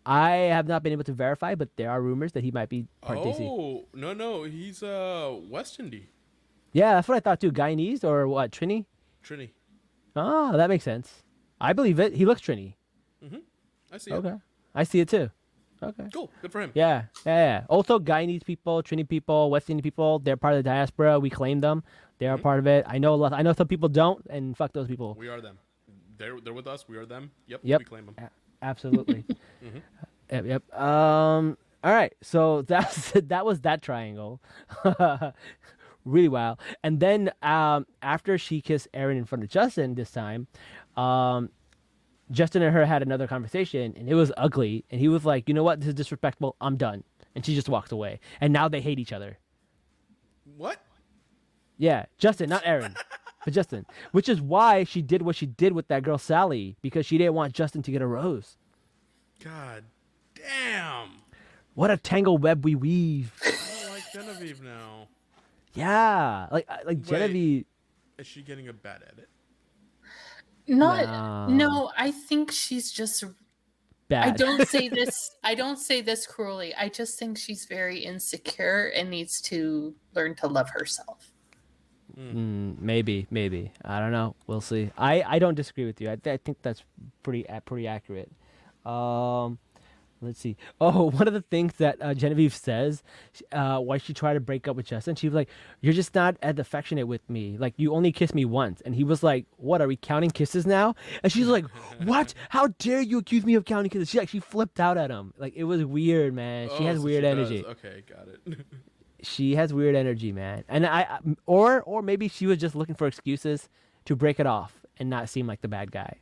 [0.04, 2.87] I have not been able to verify, but there are rumors that he might be
[3.00, 3.18] part.
[3.18, 6.11] Oh no no, he's uh West Indy.
[6.72, 7.52] Yeah, that's what I thought too.
[7.52, 8.50] Guyanese or what?
[8.50, 8.87] Trini?
[9.24, 9.50] Trini.
[10.16, 11.22] Oh, that makes sense.
[11.61, 12.14] I believe it.
[12.14, 12.74] He looks Trini.
[13.24, 13.38] Mm-hmm.
[13.92, 14.11] I see.
[14.11, 14.14] it.
[14.14, 14.35] Okay,
[14.74, 15.30] I see it too.
[15.82, 16.04] Okay.
[16.12, 16.30] Cool.
[16.40, 16.70] Good for him.
[16.74, 17.64] Yeah, yeah, yeah.
[17.68, 21.18] Also, Guyanese people, Trini people, West Indian people, they're part of the diaspora.
[21.18, 21.82] We claim them.
[22.18, 22.42] They are mm-hmm.
[22.42, 22.85] part of it.
[22.87, 23.32] I know a lot.
[23.32, 25.16] I know some people don't, and fuck those people.
[25.18, 25.58] We are them.
[26.18, 26.87] They're they're with us.
[26.88, 27.32] We are them.
[27.48, 27.61] Yep.
[27.64, 27.78] Yep.
[27.80, 28.14] We claim them.
[28.18, 29.24] A- Absolutely.
[29.62, 29.78] Mm-hmm.
[30.32, 30.80] Yep, yep.
[30.80, 31.56] Um.
[31.85, 32.12] All right.
[32.20, 34.40] So that's that was that triangle.
[36.04, 36.58] really well.
[36.82, 40.46] And then um, after she kissed Aaron in front of Justin this time,
[40.96, 41.50] um,
[42.30, 44.84] Justin and her had another conversation, and it was ugly.
[44.90, 45.80] And he was like, "You know what?
[45.80, 46.56] This is disrespectful.
[46.60, 48.20] I'm done." And she just walked away.
[48.40, 49.38] And now they hate each other.
[50.56, 50.78] What?
[51.78, 52.94] Yeah, Justin, not Aaron,
[53.44, 53.86] but Justin.
[54.12, 57.34] Which is why she did what she did with that girl Sally because she didn't
[57.34, 58.56] want Justin to get a rose.
[59.42, 59.84] God
[60.34, 61.22] damn.
[61.74, 63.32] What a tangle web we weave.
[63.44, 65.08] I don't like Genevieve now.
[65.74, 67.64] Yeah, like I- like Genevieve.
[68.18, 69.28] Is she getting a bad edit?
[70.68, 71.68] Not No.
[71.68, 73.24] no, I think she's just
[74.08, 74.28] Bad.
[74.28, 76.74] I don't say this I don't say this cruelly.
[76.74, 81.32] I just think she's very insecure and needs to learn to love herself.
[82.18, 83.72] Mm, maybe, maybe.
[83.85, 84.37] I don't know.
[84.46, 84.90] We'll see.
[84.98, 86.11] I, I don't disagree with you.
[86.11, 86.85] I, th- I think that's
[87.22, 88.30] pretty uh, pretty accurate.
[88.85, 89.58] Um,
[90.22, 90.56] let's see.
[90.80, 93.02] Oh, one of the things that uh, Genevieve says,
[93.52, 95.48] uh, why she tried to break up with Justin, she was like,
[95.80, 97.56] "You're just not as affectionate with me.
[97.58, 99.82] Like you only kissed me once." And he was like, "What?
[99.82, 101.66] Are we counting kisses now?" And she's like,
[102.04, 102.32] "What?
[102.48, 105.35] How dare you accuse me of counting kisses?" She actually flipped out at him.
[105.37, 106.68] Like it was weird, man.
[106.78, 107.38] She Oh, has so weird does.
[107.38, 107.64] energy.
[107.66, 108.64] Okay, got it.
[109.22, 110.64] she has weird energy, man.
[110.68, 113.68] And I, I or or maybe she was just looking for excuses
[114.04, 116.16] to break it off and not seem like the bad guy.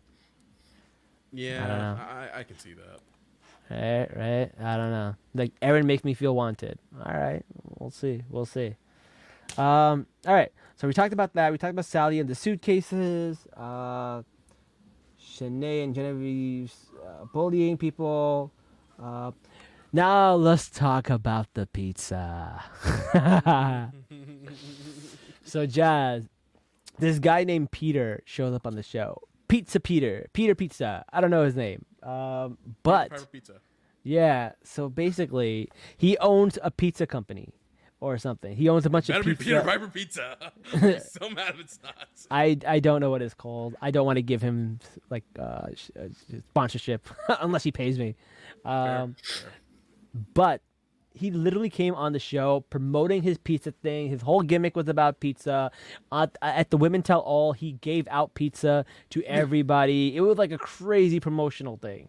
[1.33, 1.99] yeah, know.
[2.03, 3.01] I, I can see that.
[3.71, 4.51] Right, right.
[4.61, 5.15] I don't know.
[5.35, 6.79] Like Aaron makes me feel wanted.
[7.05, 7.45] All right,
[7.79, 8.23] we'll see.
[8.29, 8.75] We'll see.
[9.57, 10.07] Um.
[10.27, 10.53] All right.
[10.77, 11.53] So we talked about that.
[11.53, 13.47] We talked about Sally and the suitcases.
[13.57, 14.23] Uh,
[15.23, 16.73] Shanae and Genevieve
[17.07, 18.53] uh, bullying people.
[19.01, 19.31] Uh,
[19.93, 22.63] now let's talk about the pizza.
[25.45, 26.29] so Jazz,
[26.99, 29.21] this guy named Peter shows up on the show.
[29.49, 31.05] Pizza Peter, Peter Pizza.
[31.13, 33.55] I don't know his name, um, but Private pizza.
[34.03, 34.53] yeah.
[34.65, 37.53] So basically, he owns a pizza company
[38.01, 38.57] or something.
[38.57, 39.45] He owns a bunch of be pizza.
[39.45, 40.37] Peter Piper Pizza.
[40.73, 41.95] I'm so mad if it's not.
[42.31, 43.75] I I don't know what it's called.
[43.83, 44.79] I don't want to give him
[45.11, 45.69] like uh, uh,
[46.51, 47.07] sponsorship
[47.41, 48.17] unless he pays me.
[48.63, 49.51] Fair, Um, fair.
[50.35, 50.63] but
[51.13, 54.09] he literally came on the show promoting his pizza thing.
[54.09, 55.71] His whole gimmick was about pizza.
[56.13, 60.17] At, at the Women Tell All, he gave out pizza to everybody.
[60.17, 62.09] it was like a crazy promotional thing.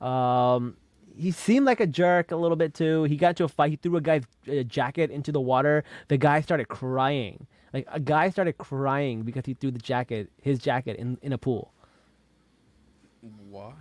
[0.00, 0.76] Um,
[1.16, 3.04] he seemed like a jerk a little bit too.
[3.04, 3.70] He got into a fight.
[3.70, 5.84] He threw a guy's uh, jacket into the water.
[6.08, 7.46] The guy started crying.
[7.72, 11.38] Like a guy started crying because he threw the jacket, his jacket, in in a
[11.38, 11.72] pool.
[13.48, 13.72] Why?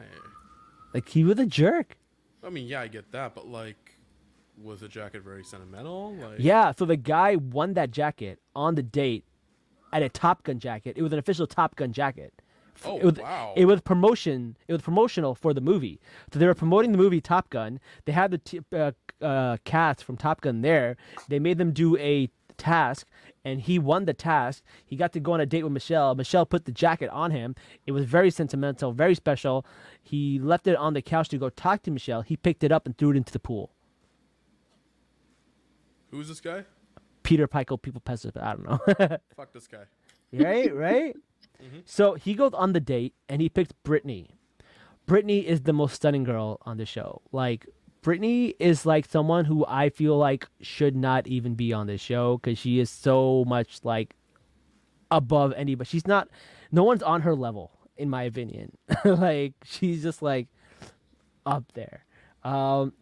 [0.94, 1.98] Like he was a jerk.
[2.44, 3.91] I mean, yeah, I get that, but like,
[4.64, 6.14] was the jacket very sentimental?
[6.16, 9.26] Like, Yeah, so the guy won that jacket on the date
[9.94, 10.96] at a Top Gun jacket.
[10.98, 12.34] It was an official Top Gun jacket.
[12.84, 13.54] Oh it was, wow.
[13.56, 14.58] It was promotion.
[14.68, 16.00] It was promotional for the movie.
[16.34, 17.80] So they were promoting the movie Top Gun.
[18.06, 20.98] They had the t- uh, uh, cast from Top Gun there.
[21.28, 23.08] They made them do a task,
[23.44, 24.64] and he won the task.
[24.86, 26.16] He got to go on a date with Michelle.
[26.16, 27.56] Michelle put the jacket on him.
[27.86, 29.66] It was very sentimental, very special.
[30.02, 32.22] He left it on the couch to go talk to Michelle.
[32.22, 33.72] He picked it up and threw it into the pool.
[36.12, 36.66] Who's this guy?
[37.24, 38.80] Peter Pikel, people pest I don't know.
[39.36, 39.84] Fuck this guy.
[40.34, 40.74] right?
[40.76, 41.16] Right?
[41.86, 44.32] So he goes on the date and he picks Brittany.
[45.06, 47.22] Brittany is the most stunning girl on the show.
[47.32, 47.68] Like,
[48.02, 52.38] Brittany is like someone who I feel like should not even be on this show
[52.38, 54.16] because she is so much like
[55.12, 55.88] above anybody.
[55.88, 56.30] She's not,
[56.72, 58.78] no one's on her level, in my opinion.
[59.06, 60.48] like, she's just like
[61.46, 62.06] up there.
[62.44, 62.94] Um,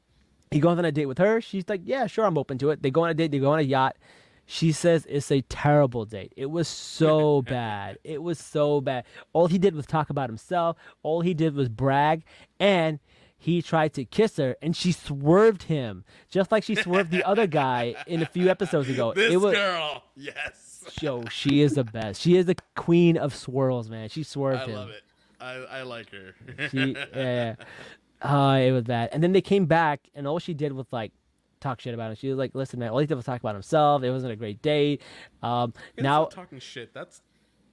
[0.51, 1.41] he goes on a date with her.
[1.41, 2.81] She's like, yeah, sure, I'm open to it.
[2.81, 3.31] They go on a date.
[3.31, 3.97] They go on a yacht.
[4.45, 6.33] She says it's a terrible date.
[6.35, 7.99] It was so bad.
[8.03, 9.05] It was so bad.
[9.31, 10.77] All he did was talk about himself.
[11.03, 12.23] All he did was brag,
[12.59, 12.99] and
[13.37, 17.45] he tried to kiss her, and she swerved him, just like she swerved the other
[17.47, 19.13] guy in a few episodes ago.
[19.13, 20.03] This it was, girl.
[20.15, 20.83] Yes.
[20.99, 22.19] Yo, she is the best.
[22.19, 24.09] She is the queen of swirls, man.
[24.09, 24.75] She swerved I him.
[24.75, 25.03] love it.
[25.39, 26.35] I, I like her.
[26.69, 27.55] She, yeah, yeah.
[28.21, 29.09] Uh, it was bad.
[29.11, 31.11] And then they came back, and all she did was like
[31.59, 32.15] talk shit about him.
[32.15, 34.03] She was like, "Listen, man, all he did was talk about himself.
[34.03, 35.01] It wasn't a great date."
[35.41, 36.93] Um, That's now, not talking shit.
[36.93, 37.21] That's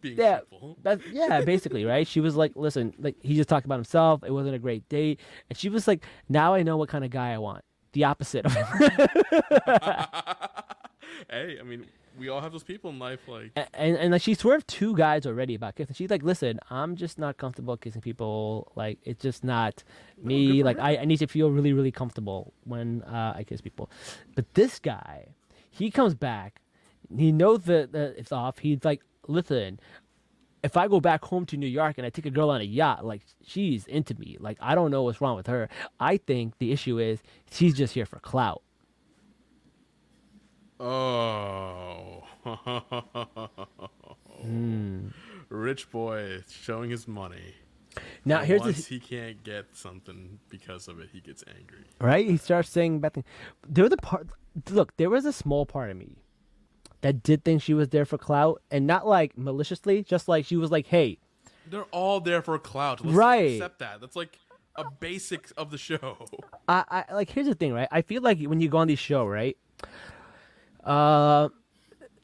[0.00, 0.40] being yeah,
[0.82, 2.06] that's yeah, basically, right?
[2.06, 4.22] She was like, "Listen, like he just talked about himself.
[4.24, 7.10] It wasn't a great date," and she was like, "Now I know what kind of
[7.10, 7.64] guy I want.
[7.92, 8.66] The opposite of him."
[11.30, 11.86] hey, I mean,
[12.18, 13.20] we all have those people in life.
[13.26, 15.94] Like, and, and and like she swerved two guys already about kissing.
[15.94, 18.72] She's like, "Listen, I'm just not comfortable kissing people.
[18.74, 19.84] Like it's just not
[20.22, 20.60] me.
[20.60, 20.78] for Like.
[20.78, 23.90] I, I need to feel really really comfortable when uh, I kiss people."
[24.34, 25.28] But this guy,
[25.70, 26.60] he comes back.
[27.16, 28.58] He knows that, that it's off.
[28.58, 29.80] He's like, "Listen."
[30.62, 32.64] If I go back home to New York and I take a girl on a
[32.64, 34.36] yacht, like she's into me.
[34.40, 35.68] Like I don't know what's wrong with her.
[36.00, 38.62] I think the issue is she's just here for clout.
[40.80, 42.24] Oh,
[45.48, 47.54] rich boy showing his money.
[48.24, 51.84] Now And here's the he can't get something because of it, he gets angry.
[52.00, 52.28] right?
[52.28, 53.26] He starts saying bad things.
[53.66, 54.28] There was a part.
[54.70, 56.16] Look, there was a small part of me
[57.02, 60.56] that did think she was there for clout, and not like maliciously, just like she
[60.56, 61.18] was like, "Hey,
[61.68, 63.04] They're all there for clout.
[63.04, 63.52] Let's Right.
[63.52, 64.00] accept that.
[64.00, 64.38] That's like
[64.76, 66.26] a basic of the show.
[66.68, 67.88] I, I like." Here's the thing, right?
[67.90, 69.56] I feel like when you go on these show, right?
[70.86, 71.48] Uh,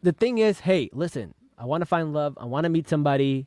[0.03, 2.39] the thing is, hey, listen, I want to find love.
[2.41, 3.47] I want to meet somebody,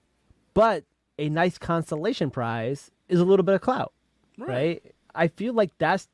[0.54, 0.84] but
[1.18, 3.94] a nice consolation prize is a little bit of clout,
[4.38, 4.84] right?
[5.14, 6.10] I feel like that's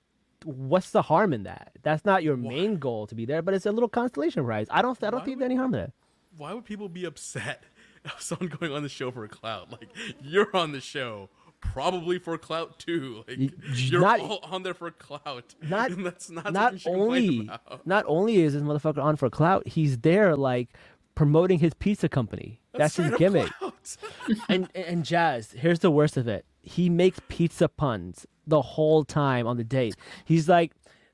[0.46, 1.72] what's the harm in that?
[1.84, 4.68] That's not your main goal to be there, but it's a little consolation prize.
[4.70, 5.92] I don't, I don't Why think would- there's any harm in that.
[6.38, 7.64] Why would people be upset
[8.06, 9.72] of someone going on the show for a clout?
[9.72, 9.90] Like
[10.22, 11.30] you're on the show
[11.62, 13.24] probably for clout too.
[13.32, 15.56] Like you're not- all on there for clout.
[15.62, 19.04] Not and that's not, not something you should complain only not only is this motherfucker
[19.04, 20.70] on for clout, he's there like
[21.16, 22.60] promoting his pizza company.
[22.74, 23.52] That's, his gimmick.
[24.50, 26.46] and and Jazz, here's the worst of it.
[26.62, 29.96] He makes pizza puns the whole time on the date.
[30.26, 30.72] He's like,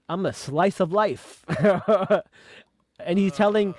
[0.08, 1.44] "I'm a slice of life,"
[3.00, 3.78] and he's telling uh.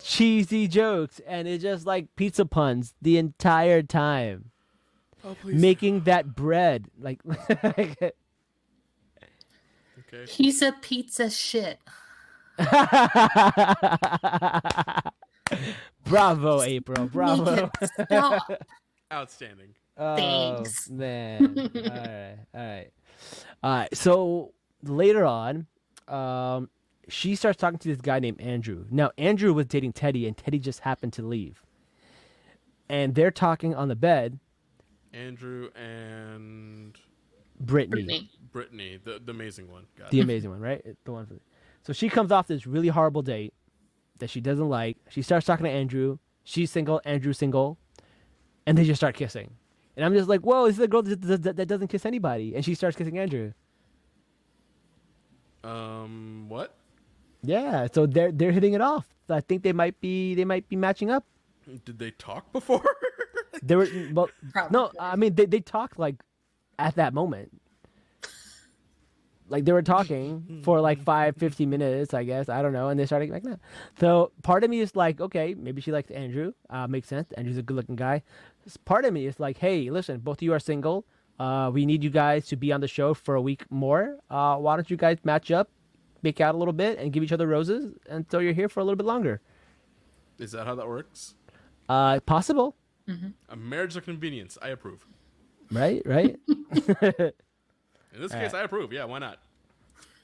[0.00, 4.50] cheesy jokes, and it's just like pizza puns the entire time,
[5.24, 7.20] oh making that bread like.
[7.50, 8.12] okay.
[10.26, 11.78] He's a pizza shit.
[16.04, 17.06] Bravo, April.
[17.06, 17.70] Bravo.
[18.04, 18.50] Stop.
[19.12, 19.74] Outstanding.
[19.96, 20.88] Oh, Thanks.
[20.88, 21.56] man.
[21.58, 22.36] all right.
[22.54, 22.90] All right.
[23.62, 23.96] All right.
[23.96, 24.52] So
[24.82, 25.66] later on,
[26.06, 26.68] um,
[27.08, 28.84] she starts talking to this guy named Andrew.
[28.90, 31.62] Now, Andrew was dating Teddy, and Teddy just happened to leave.
[32.88, 34.38] And they're talking on the bed,
[35.12, 36.96] Andrew and
[37.60, 38.30] Brittany, Brittany.
[38.52, 39.86] Brittany, the, the amazing one.
[39.98, 40.22] Got the it.
[40.22, 40.84] amazing one, right?
[41.04, 41.26] The one.
[41.26, 41.36] For
[41.82, 43.54] so she comes off this really horrible date
[44.18, 44.96] that she doesn't like.
[45.08, 46.18] She starts talking to Andrew.
[46.44, 47.00] She's single.
[47.04, 47.78] Andrew's single,
[48.66, 49.54] and they just start kissing.
[49.96, 52.54] And I'm just like, whoa, this is a girl that, that, that doesn't kiss anybody,
[52.54, 53.52] and she starts kissing Andrew.
[55.64, 56.76] Um, what?
[57.42, 59.06] Yeah, so they're they're hitting it off.
[59.28, 61.24] I think they might be they might be matching up.
[61.84, 62.82] Did they talk before?
[63.62, 64.30] They were well,
[64.70, 66.16] no, I mean they they talked like
[66.78, 67.50] at that moment.
[69.50, 72.50] Like they were talking for like five, 15 minutes, I guess.
[72.50, 72.90] I don't know.
[72.90, 73.60] And they started like that.
[73.98, 76.52] So part of me is like, okay, maybe she likes Andrew.
[76.68, 77.32] Uh, makes sense.
[77.32, 78.22] Andrew's a good looking guy.
[78.84, 81.06] Part of me is like, hey, listen, both of you are single.
[81.38, 84.18] Uh, we need you guys to be on the show for a week more.
[84.28, 85.70] Uh, why don't you guys match up,
[86.22, 88.84] make out a little bit, and give each other roses until you're here for a
[88.84, 89.40] little bit longer?
[90.38, 91.36] Is that how that works?
[91.88, 92.76] Uh, possible,
[93.48, 94.58] A marriage of convenience.
[94.60, 95.06] I approve.
[95.70, 96.02] right?
[96.04, 96.38] Right?
[96.48, 98.92] In this case, I approve.
[98.92, 99.38] Yeah, why not?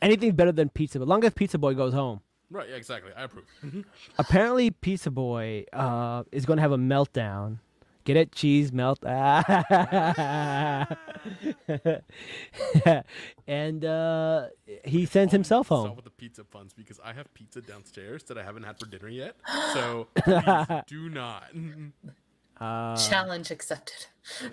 [0.02, 2.20] Anything better than pizza, but long as Pizza Boy goes home.
[2.50, 2.68] Right.
[2.68, 3.10] Yeah, exactly.
[3.16, 3.46] I approve.
[4.18, 7.58] Apparently, Pizza Boy uh, is going to have a meltdown.
[8.04, 8.32] Get it?
[8.32, 9.02] Cheese melt.
[13.46, 14.46] and uh,
[14.84, 15.96] he sends himself Stop home.
[15.96, 19.08] with the pizza puns because I have pizza downstairs that I haven't had for dinner
[19.08, 19.36] yet.
[19.72, 20.08] So
[20.86, 21.44] do not.
[22.60, 24.06] Uh, Challenge accepted.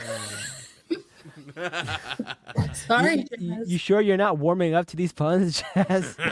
[2.74, 3.72] Sorry, you, Jazz.
[3.72, 6.16] you sure you're not warming up to these puns, Jazz?
[6.20, 6.32] Oh,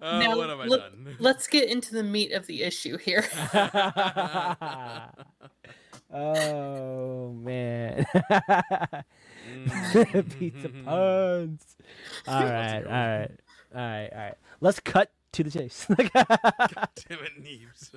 [0.00, 1.16] Now, what have I let- done?
[1.20, 3.24] Let's get into the meat of the issue here.
[6.12, 8.04] oh man,
[9.42, 10.38] Mm.
[10.38, 11.76] pizza puns.
[12.28, 13.30] All right, all right,
[13.74, 14.34] all right, all right.
[14.60, 15.86] Let's cut to the chase.
[15.88, 17.94] Damn it, Neebs.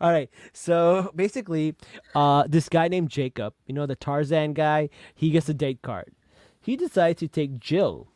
[0.00, 0.30] all right.
[0.52, 1.74] So basically,
[2.14, 6.12] uh, this guy named Jacob, you know, the Tarzan guy, he gets a date card.
[6.60, 8.08] He decides to take Jill,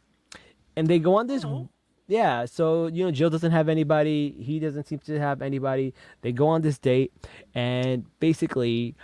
[0.76, 1.44] and they go on this.
[2.08, 4.36] Yeah, so you know, Jill doesn't have anybody.
[4.38, 5.92] He doesn't seem to have anybody.
[6.22, 7.12] They go on this date,
[7.54, 8.94] and basically,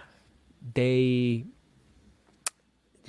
[0.74, 1.44] they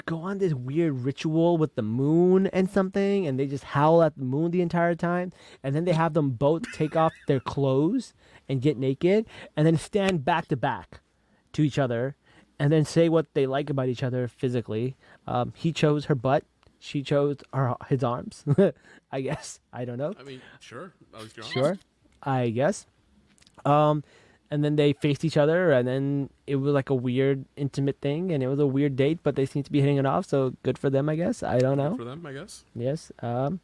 [0.06, 4.18] go on this weird ritual with the moon and something, and they just howl at
[4.18, 5.32] the moon the entire time.
[5.64, 8.14] And then they have them both take off their clothes
[8.50, 9.26] and get naked,
[9.56, 11.02] and then stand back to back
[11.54, 12.16] to each other,
[12.60, 14.96] and then say what they like about each other physically.
[15.28, 16.44] Um, he chose her butt.
[16.80, 18.44] She chose her, his arms.
[19.12, 19.60] I guess.
[19.72, 20.14] I don't know.
[20.20, 20.92] I mean, sure.
[21.18, 21.52] Least.
[21.52, 21.78] Sure,
[22.22, 22.88] I guess.
[23.64, 24.04] Um,
[24.52, 28.32] and then they faced each other, and then it was like a weird, intimate thing,
[28.32, 30.54] and it was a weird date, but they seem to be hitting it off, so
[30.64, 31.42] good for them, I guess.
[31.44, 31.98] I don't know.
[31.98, 32.64] For them, I guess.
[32.76, 33.12] Yes.
[33.22, 33.60] Um,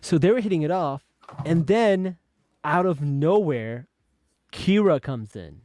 [0.00, 1.02] so they were hitting it off,
[1.44, 2.18] and then
[2.62, 3.88] out of nowhere,
[4.52, 5.62] Kira comes in,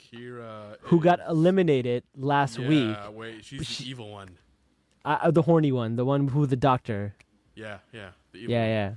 [0.00, 0.76] Kira.
[0.82, 2.96] who got eliminated last yeah, week.
[3.12, 4.38] wait, she's she- the evil one.
[5.04, 7.14] Uh, the horny one, the one who the doctor.
[7.54, 8.10] Yeah, yeah.
[8.32, 8.94] The evil Yeah, yeah.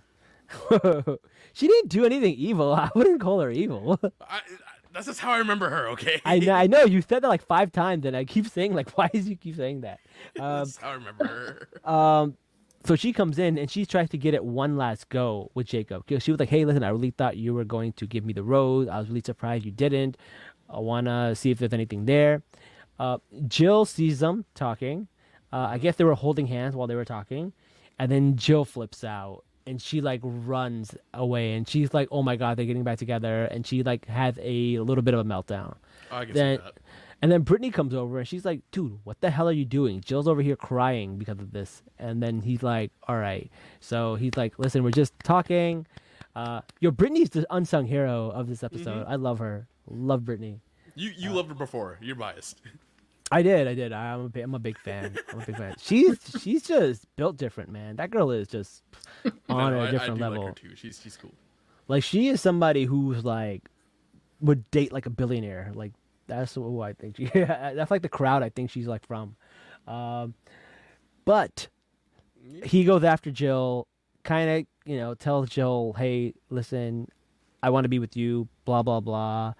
[1.54, 2.74] she didn't do anything evil.
[2.76, 4.00] I wouldn't call her evil.
[4.04, 4.42] I, I,
[4.94, 6.22] that's just how I remember her, okay?
[6.26, 8.98] I know, I know you said that like five times, and I keep saying like,
[8.98, 10.00] why does you keep saying that?
[10.40, 11.90] Um, that's how I remember her.
[11.90, 12.38] um,
[12.86, 16.04] so she comes in and she tries to get it one last go with Jacob.
[16.20, 18.44] She was like, "Hey, listen, I really thought you were going to give me the
[18.44, 18.88] rose.
[18.88, 20.18] I was really surprised you didn't.
[20.68, 22.42] I wanna see if there's anything there."
[23.00, 25.08] Uh, Jill sees them talking.
[25.54, 27.54] Uh, I guess they were holding hands while they were talking,
[28.00, 32.36] and then Jill flips out and she like runs away and she's like, "Oh my
[32.36, 35.76] god, they're getting back together!" And she like has a little bit of a meltdown.
[36.12, 36.74] Oh, I can Then, see that.
[37.22, 40.02] and then Brittany comes over and she's like, "Dude, what the hell are you doing?"
[40.02, 43.50] Jill's over here crying because of this, and then he's like, "All right."
[43.80, 45.86] So he's like, "Listen, we're just talking."
[46.36, 49.06] Uh, yo, Brittany's the unsung hero of this episode.
[49.08, 49.68] I love her.
[49.88, 50.62] Love Brittany.
[50.96, 51.98] You you loved her before.
[52.02, 52.62] You're biased.
[53.32, 53.94] I did, I did.
[53.94, 55.16] I'm a, bi- I'm a big fan.
[55.32, 55.76] I'm a big fan.
[55.80, 57.96] She's she's just built different, man.
[57.96, 58.84] That girl is just
[59.50, 60.46] on No, a I- different I, do level.
[60.46, 60.76] Like her too.
[60.76, 61.34] She's she's cool.
[61.88, 63.70] Like she is somebody who's like
[64.42, 65.72] would date like a billionaire.
[65.74, 65.94] Like
[66.28, 67.26] that's who I think she.
[67.34, 69.36] that's like the crowd I think she's like from.
[69.88, 70.34] Um,
[71.26, 71.68] but
[72.64, 73.88] he goes after Jill,
[74.24, 77.08] kind of you know tells Jill, "Hey, listen,
[77.64, 79.54] I want to be with you." Blah blah blah.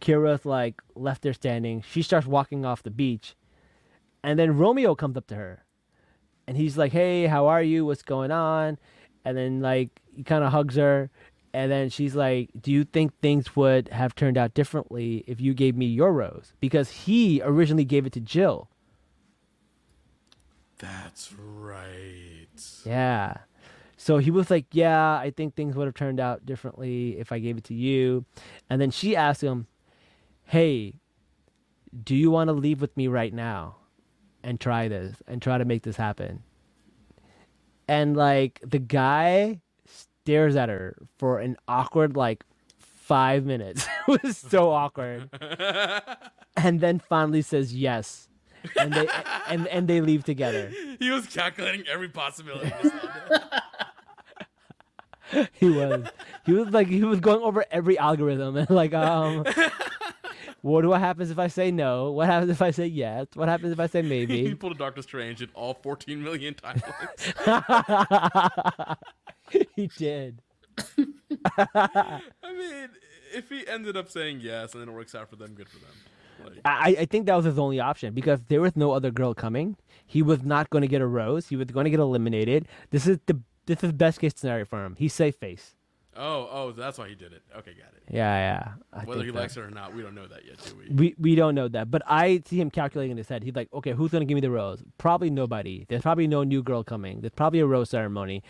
[0.00, 1.82] Kira's like left there standing.
[1.82, 3.36] She starts walking off the beach,
[4.22, 5.64] and then Romeo comes up to her,
[6.46, 7.84] and he's like, "Hey, how are you?
[7.86, 8.78] What's going on?"
[9.24, 11.10] And then like he kind of hugs her,
[11.52, 15.54] and then she's like, "Do you think things would have turned out differently if you
[15.54, 18.68] gave me your rose?" Because he originally gave it to Jill.
[20.78, 22.46] That's right.
[22.86, 23.34] Yeah.
[23.98, 27.38] So he was like, "Yeah, I think things would have turned out differently if I
[27.38, 28.24] gave it to you."
[28.70, 29.66] And then she asked him,
[30.50, 30.94] "Hey,
[32.04, 33.76] do you want to leave with me right now
[34.42, 36.42] and try this and try to make this happen?"
[37.86, 42.44] And like the guy stares at her for an awkward like
[42.78, 43.86] 5 minutes.
[44.08, 45.28] it was so awkward.
[46.56, 48.28] and then finally says yes.
[48.78, 49.08] and they
[49.48, 50.70] and and they leave together.
[50.98, 52.66] He was calculating every possibility.
[52.66, 53.42] in his head.
[55.52, 56.08] He was
[56.44, 59.44] he was like he was going over every algorithm and like um.
[60.62, 62.12] What do what happens if I say no?
[62.12, 63.26] What happens if I say yes?
[63.34, 64.54] What happens if I say he maybe?
[64.60, 67.26] pulled a Doctor Strange in all 14 million timelines.
[69.76, 70.42] he did.
[71.58, 72.88] I mean,
[73.34, 75.78] if he ended up saying yes and then it works out for them, good for
[75.78, 75.92] them.
[76.44, 79.34] Like, I, I think that was his only option because there was no other girl
[79.34, 79.76] coming.
[80.06, 81.48] He was not going to get a rose.
[81.48, 82.66] He was going to get eliminated.
[82.90, 84.96] This is the this is best case scenario for him.
[84.98, 85.76] He's safe face.
[86.16, 87.42] Oh, oh, that's why he did it.
[87.56, 88.02] Okay, got it.
[88.10, 88.72] Yeah, yeah.
[88.92, 90.94] I Whether he that- likes it or not, we don't know that yet, do we?
[90.94, 93.42] We we don't know that, but I see him calculating in his head.
[93.44, 94.82] He's like, okay, who's gonna give me the rose?
[94.98, 95.86] Probably nobody.
[95.88, 97.20] There's probably no new girl coming.
[97.20, 98.42] There's probably a rose ceremony.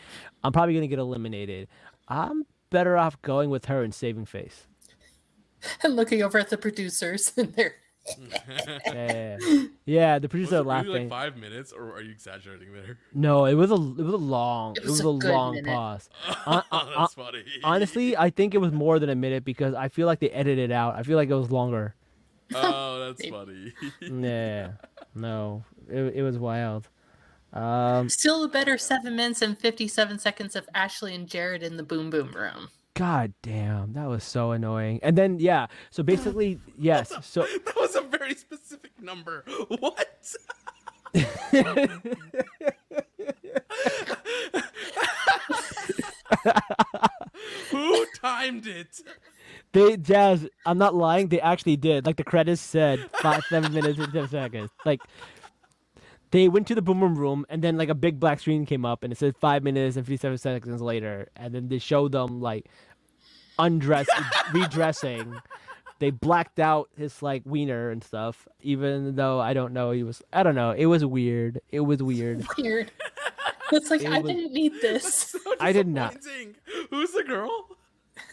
[0.43, 1.69] I'm probably gonna get eliminated.
[2.09, 4.67] I'm better off going with her and saving face.
[5.83, 7.75] and looking over at the producers and they're
[8.87, 9.37] Yeah,
[9.85, 10.19] yeah.
[10.19, 10.93] The Was producer it really laughing.
[10.93, 12.99] like five minutes, or are you exaggerating there?
[13.15, 15.55] no, it was a it was a long it It was, was a, a long
[15.55, 15.69] minute.
[15.75, 16.09] pause.
[16.25, 17.45] Hon- hon- that's funny.
[17.63, 20.71] honestly, I think it was more than a minute because I feel like they edited
[20.71, 20.97] it out.
[20.97, 21.95] I feel like it was longer.
[22.55, 23.73] oh, that's funny.
[24.01, 24.73] Yeah,
[25.15, 26.89] no, it it was wild.
[27.53, 31.83] Um, still a better seven minutes and 57 seconds of Ashley and Jared in the
[31.83, 32.69] boom boom room.
[32.95, 35.01] God damn, that was so annoying.
[35.03, 39.45] And then yeah, so basically yes, so that was a very specific number.
[39.69, 40.35] What?
[47.71, 49.01] Who timed it?
[49.73, 52.07] they Jazz, I'm not lying, they actually did.
[52.07, 54.71] Like the credits said, five seven minutes and ten seconds.
[54.85, 55.01] Like
[56.33, 58.85] they went to the boom room room and then like a big black screen came
[58.85, 62.13] up and it said five minutes and fifty seven seconds later and then they showed
[62.13, 62.67] them like
[63.59, 64.11] undressed
[64.53, 65.37] redressing.
[65.99, 70.23] They blacked out his like wiener and stuff, even though I don't know he was
[70.33, 70.71] I don't know.
[70.71, 71.61] It was weird.
[71.71, 72.47] It was weird.
[72.59, 72.91] Weird.
[73.73, 75.15] It's like It I was- didn't need this.
[75.15, 76.17] So I did not.
[76.91, 77.69] Who's the girl?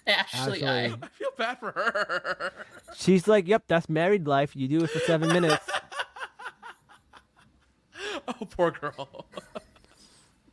[0.07, 0.85] Ashley, I.
[0.85, 0.97] Ashley.
[1.03, 2.51] I feel bad for her.
[2.95, 4.55] She's like, Yep, that's married life.
[4.55, 5.69] You do it for seven minutes.
[8.27, 9.25] Oh, poor girl.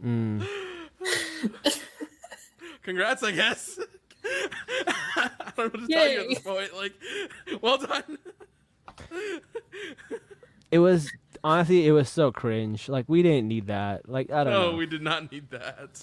[0.03, 0.47] Mm.
[2.83, 3.79] Congrats, I guess.
[5.17, 6.75] I don't know what to tell you at this point.
[6.77, 6.93] Like,
[7.63, 8.19] well done.
[10.71, 11.11] It was
[11.45, 12.89] honestly, it was so cringe.
[12.89, 14.09] Like we didn't need that.
[14.09, 14.77] Like I don't No, know.
[14.77, 16.01] we did not need that.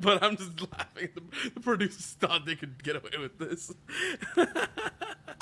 [0.00, 1.08] But I'm just laughing.
[1.14, 3.72] The, the producers thought they could get away with this.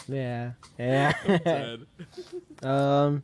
[0.08, 1.12] Yeah, yeah.
[1.44, 1.86] Dead.
[2.62, 3.22] um,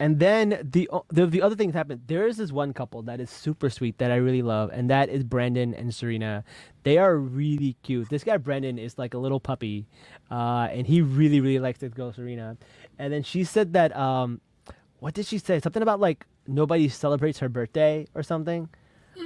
[0.00, 2.00] and then the, the the other things happened.
[2.06, 5.10] There is this one couple that is super sweet that I really love, and that
[5.10, 6.42] is Brandon and Serena.
[6.84, 8.08] They are really cute.
[8.08, 9.86] This guy Brandon is like a little puppy,
[10.30, 12.56] uh, and he really really likes this girl Serena.
[12.98, 14.40] And then she said that um,
[15.00, 15.60] what did she say?
[15.60, 18.70] Something about like nobody celebrates her birthday or something.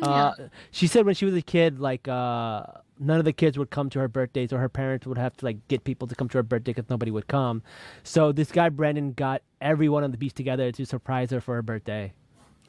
[0.02, 0.32] Uh,
[0.72, 2.64] she said when she was a kid, like uh,
[2.98, 5.44] none of the kids would come to her birthdays, or her parents would have to
[5.44, 7.62] like get people to come to her birthday because nobody would come.
[8.02, 11.62] So this guy Brandon got everyone on the beach together to surprise her for her
[11.62, 12.12] birthday,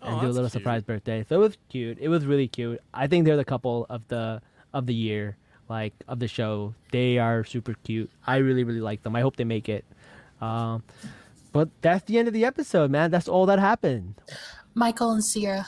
[0.02, 0.52] and Oh, do a little cute.
[0.54, 1.24] surprise birthday.
[1.30, 2.00] So it was cute.
[2.00, 2.80] It was really cute.
[2.94, 4.42] I think they're the couple of the
[4.74, 5.38] of the year,
[5.70, 6.74] like of the show.
[6.92, 8.10] They are super cute.
[8.26, 9.16] I really really like them.
[9.16, 9.86] I hope they make it.
[10.42, 10.84] Um,
[11.52, 13.12] but that's the end of the episode, man.
[13.12, 14.16] That's all that happened.
[14.74, 15.68] Michael and Sierra.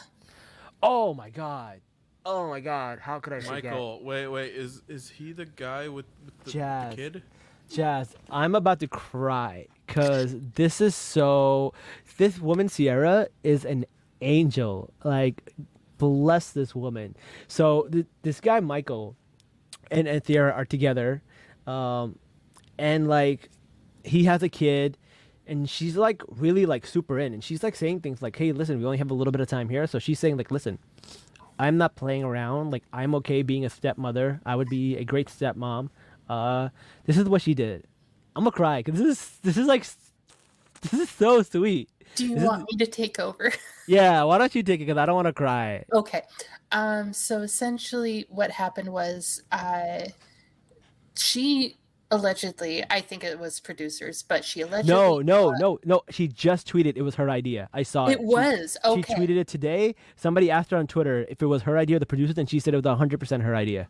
[0.82, 1.82] Oh my god.
[2.26, 3.00] Oh my god.
[3.00, 3.72] How could I forget?
[3.72, 4.54] Michael, wait, wait.
[4.54, 7.24] Is is he the guy with, with the, the kid?
[7.70, 11.74] Jazz, I'm about to cry because this is so.
[12.18, 13.86] This woman, Sierra, is an
[14.22, 14.94] angel.
[15.04, 15.54] Like,
[15.98, 17.16] bless this woman.
[17.48, 19.16] So, th- this guy, Michael,
[19.90, 21.24] and, and Sierra are together.
[21.66, 22.20] Um,
[22.78, 23.50] and, like,
[24.04, 24.98] he has a kid.
[25.50, 28.80] And she's like really like super in, and she's like saying things like, "Hey, listen,
[28.80, 30.78] we only have a little bit of time here." So she's saying like, "Listen,
[31.60, 32.72] I'm not playing around.
[32.72, 34.42] Like I'm okay being a stepmother.
[34.46, 35.90] I would be a great stepmom.
[36.30, 36.70] Uh,
[37.06, 37.86] this is what she did.
[38.38, 39.84] I'm gonna cry because this is this is like
[40.84, 41.90] this is so sweet.
[42.16, 43.52] Do you This is- want me to take over?
[43.90, 44.86] Yeah, why don't you take it?
[44.86, 45.86] Because I don't want to cry.
[45.94, 46.24] Okay.
[46.74, 50.00] Um, so essentially what happened was uh
[51.16, 51.78] she
[52.12, 56.02] allegedly I think it was producers, but she allegedly No, no, uh, no, no.
[56.10, 57.70] She just tweeted it was her idea.
[57.74, 58.14] I saw it.
[58.14, 58.78] It She- was.
[58.84, 59.14] She, Okay.
[59.16, 59.96] tweeted it today.
[60.18, 62.60] Somebody asked her on Twitter if it was her idea or the producers, and she
[62.60, 63.88] said it was 100% her idea.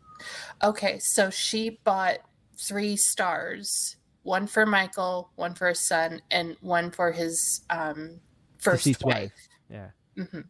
[0.62, 2.18] Okay, so she bought
[2.56, 8.20] three stars, one for Michael, one for his son, and one for his um
[8.58, 9.14] first wife.
[9.14, 9.48] wife.
[9.70, 9.90] Yeah.
[10.16, 10.40] hmm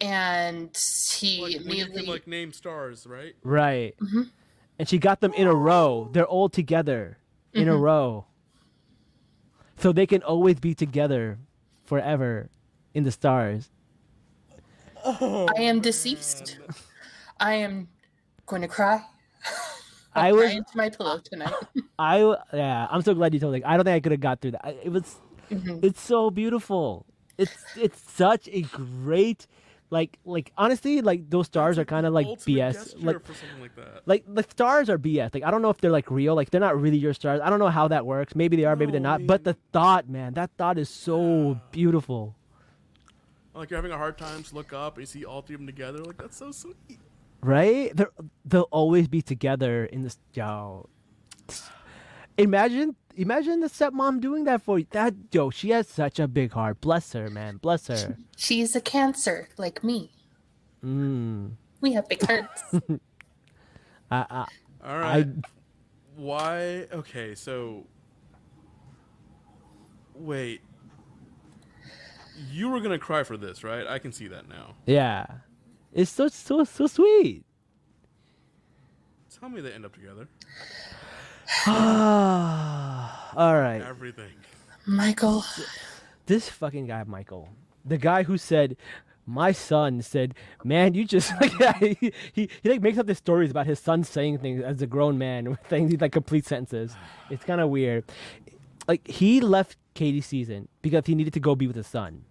[0.00, 0.76] And
[1.16, 3.34] he Like, when you immediately like name stars, right?
[3.44, 3.94] Right.
[3.98, 4.30] Mhm.
[4.78, 6.08] And she got them in a row.
[6.12, 7.18] They're all together
[7.54, 7.80] in a Mhm.
[7.82, 8.26] row.
[9.78, 11.38] So they can always be together
[11.84, 12.48] forever
[12.94, 13.70] in the stars.
[15.04, 16.58] I am deceased.
[17.40, 17.88] I am
[18.46, 19.04] going to cry.
[20.14, 21.54] I was- into my pillow tonight.
[21.98, 23.62] I w- yeah, I'm so glad you told me.
[23.64, 24.76] I don't think I could have got through that.
[24.82, 25.16] It was
[25.50, 25.84] Mhm.
[25.84, 27.04] it's so beautiful.
[27.38, 29.46] It's it's such a great
[29.90, 32.94] like like honestly like those stars are kind of like BS.
[33.02, 34.02] Like for something like that.
[34.06, 35.34] like the stars are BS.
[35.34, 36.34] Like I don't know if they're like real.
[36.34, 37.40] Like they're not really your stars.
[37.42, 38.34] I don't know how that works.
[38.34, 39.26] Maybe they are, maybe they're No, I not.
[39.26, 42.34] But the thought, man, that thought is so beautiful.
[43.54, 45.60] Like you're having a hard time to look up and you see all three of
[45.60, 45.98] them together.
[45.98, 46.98] Like that's so sweet.
[47.42, 47.94] Right?
[47.94, 48.10] They're,
[48.44, 50.18] they'll always be together in this.
[50.34, 50.88] Yo,
[52.38, 54.86] imagine, imagine the stepmom doing that for you.
[54.90, 56.80] That yo, she has such a big heart.
[56.80, 57.56] Bless her, man.
[57.56, 58.16] Bless her.
[58.36, 60.12] She's a cancer like me.
[60.84, 61.52] Mm.
[61.80, 62.62] We have big hearts.
[64.10, 64.46] I, I,
[64.84, 65.26] All right.
[65.26, 65.48] I,
[66.16, 66.86] Why?
[66.92, 67.86] Okay, so
[70.14, 70.60] wait.
[72.50, 73.86] You were gonna cry for this, right?
[73.86, 74.74] I can see that now.
[74.86, 75.26] yeah,
[75.92, 77.44] it's so so so sweet.
[79.38, 80.28] Tell me they end up together.
[81.66, 83.82] All right.
[83.82, 84.30] Everything.
[84.86, 85.44] Michael,
[86.26, 87.48] this fucking guy Michael,
[87.84, 88.76] the guy who said,
[89.26, 90.34] "My son said,
[90.64, 94.04] man, you just like he, he he like makes up these stories about his son
[94.04, 96.94] saying things as a grown man with things these like complete sentences.
[97.30, 98.04] It's kind of weird.
[98.88, 102.24] Like he left Katie's season because he needed to go be with his son.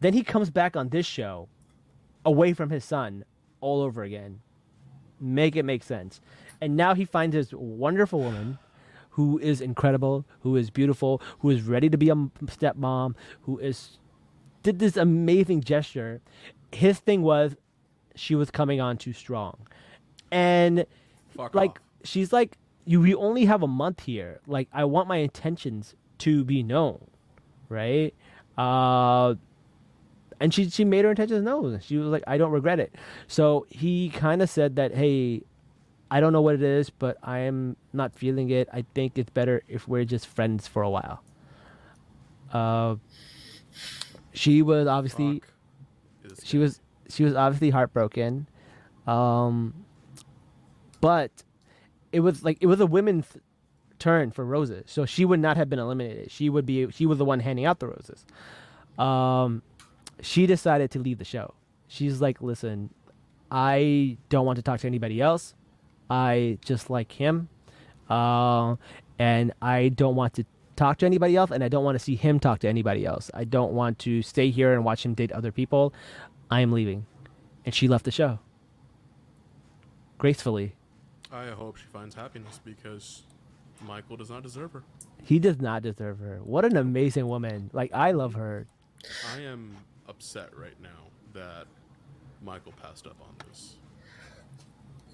[0.00, 1.48] Then he comes back on this show,
[2.24, 3.24] away from his son,
[3.60, 4.40] all over again.
[5.20, 6.20] Make it make sense.
[6.60, 8.58] And now he finds this wonderful woman
[9.10, 13.98] who is incredible, who is beautiful, who is ready to be a stepmom, who is
[14.62, 16.20] did this amazing gesture.
[16.72, 17.56] His thing was
[18.14, 19.66] she was coming on too strong.
[20.30, 20.86] And
[21.36, 21.78] Fuck like off.
[22.04, 24.40] she's like you we only have a month here.
[24.46, 27.06] Like I want my intentions to be known,
[27.68, 28.14] right?
[28.56, 29.34] Uh
[30.40, 31.80] and she she made her intentions known.
[31.80, 32.94] She was like, I don't regret it.
[33.26, 35.42] So he kind of said that, hey,
[36.10, 38.68] I don't know what it is, but I am not feeling it.
[38.72, 41.22] I think it's better if we're just friends for a while.
[42.52, 42.96] Uh,
[44.32, 45.42] she was obviously
[46.42, 48.48] she was she was obviously heartbroken,
[49.06, 49.84] um,
[51.00, 51.30] but
[52.12, 53.26] it was like it was a women's
[53.98, 56.30] turn for roses, so she would not have been eliminated.
[56.30, 58.24] She would be she was the one handing out the roses.
[58.98, 59.62] Um,
[60.20, 61.54] she decided to leave the show.
[61.86, 62.90] She's like, listen,
[63.50, 65.54] I don't want to talk to anybody else.
[66.10, 67.48] I just like him,
[68.08, 68.76] uh,
[69.18, 70.44] and I don't want to
[70.76, 73.30] talk to anybody else, and I don't want to see him talk to anybody else.
[73.34, 75.92] I don't want to stay here and watch him date other people.
[76.50, 77.04] I am leaving,
[77.66, 78.38] and she left the show
[80.18, 80.74] gracefully.
[81.32, 83.22] I hope she finds happiness because
[83.86, 84.82] Michael does not deserve her.
[85.22, 86.40] He does not deserve her.
[86.42, 87.70] What an amazing woman!
[87.72, 88.66] Like I love her.
[89.36, 89.76] I am
[90.08, 91.66] upset right now that
[92.42, 93.76] Michael passed up on this.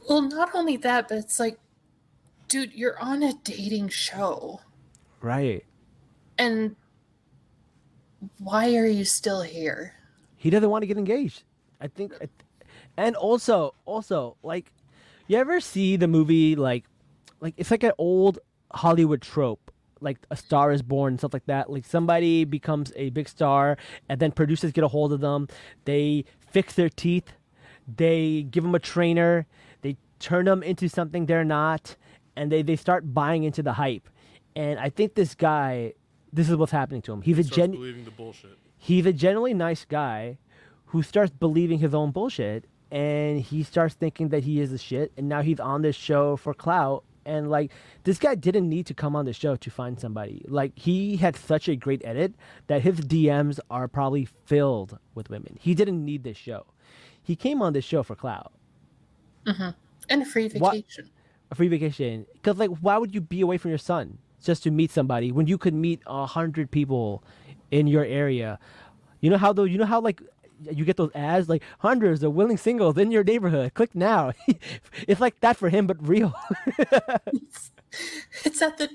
[0.09, 1.59] well, not only that, but it's like,
[2.49, 4.61] dude, you're on a dating show.
[5.21, 5.65] Right.
[6.39, 6.77] And
[8.39, 9.95] why are you still here?
[10.37, 11.43] he doesn't want to get engaged.
[11.81, 12.31] I think, I th-
[12.99, 14.71] and also, also, like,
[15.27, 16.85] you ever see the movie like,
[17.41, 18.41] like it's like an old
[18.71, 19.71] Hollywood trope,
[20.05, 21.71] like A Star Is Born, stuff like that.
[21.71, 23.77] Like somebody becomes a big star,
[24.09, 25.49] and then producers get a hold of them.
[25.85, 27.33] They fix their teeth,
[27.97, 29.47] they give them a trainer,
[29.83, 31.97] they turn them into something they're not,
[32.37, 34.09] and they they start buying into the hype.
[34.55, 35.95] And I think this guy,
[36.33, 37.23] this is what's happening to him.
[37.23, 38.57] He's a Starts gen believing the bullshit.
[38.77, 40.39] he's a generally nice guy
[40.87, 45.11] who starts believing his own bullshit and he starts thinking that he is the shit
[45.17, 47.71] and now he's on this show for clout and like
[48.05, 50.45] this guy didn't need to come on the show to find somebody.
[50.49, 52.35] Like he had such a great edit
[52.67, 55.57] that his dms are probably filled with women.
[55.61, 56.67] He didn't need this show.
[57.23, 58.53] He came on this show for clout.
[59.47, 59.71] Mm-hmm.
[60.09, 61.11] And a free What- vacation.
[61.51, 62.27] a free vacation.
[62.35, 65.47] Because like why would you be away from your son just to meet somebody when
[65.47, 67.23] you could meet a hundred people
[67.71, 68.59] in your area?
[69.21, 70.21] You know how though you know how like
[70.73, 73.75] you get those ads like hundreds of willing singles in your neighborhood.
[73.75, 74.33] Click now.
[75.09, 76.35] It's like that for him but real.
[78.45, 78.91] It's at the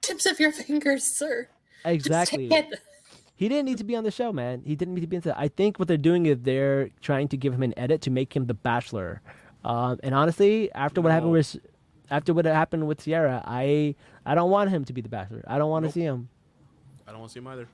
[0.00, 1.48] tips of your fingers, sir.
[1.84, 2.48] Just exactly.
[2.48, 2.80] take it.
[3.36, 4.62] he didn't need to be on the show man.
[4.66, 7.28] He didn't need to be on the i think what they're doing is they're trying
[7.28, 9.22] to give him an edit to make him the bachelor.
[9.64, 11.56] Um, and honestly after what happened with
[12.10, 13.94] after what happened with sierra i
[14.26, 15.44] i don't want him to be the bachelor.
[15.46, 15.94] I don't want to Nope.
[15.94, 16.28] see him.
[17.06, 17.68] I don't want to see him either.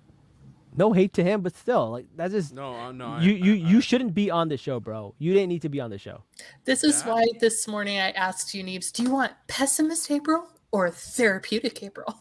[0.77, 3.07] No hate to him, but still, like that's just No, uh, no.
[3.15, 5.15] I- you you I- you shouldn't be on the show, bro.
[5.19, 6.23] You didn't need to be on the show.
[6.65, 10.49] This is That- why this morning I asked you, Neebs, do you want pessimist April
[10.73, 12.15] or therapeutic April.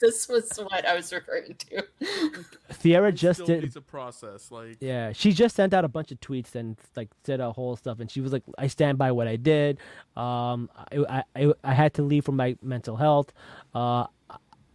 [0.00, 1.84] this was what I was referring to.
[2.80, 3.62] Sierra just still did.
[3.62, 4.50] needs a process.
[4.50, 7.76] Like, Yeah, she just sent out a bunch of tweets and like said a whole
[7.76, 9.78] stuff, and she was like, "I stand by what I did.
[10.16, 13.32] Um, I I, I had to leave for my mental health.
[13.74, 14.06] Uh,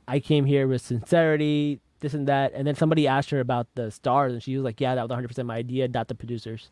[0.07, 3.91] I came here with sincerity, this and that." And then somebody asked her about the
[3.91, 6.69] stars, and she was like, "Yeah, that was 100 percent my idea, not the producers."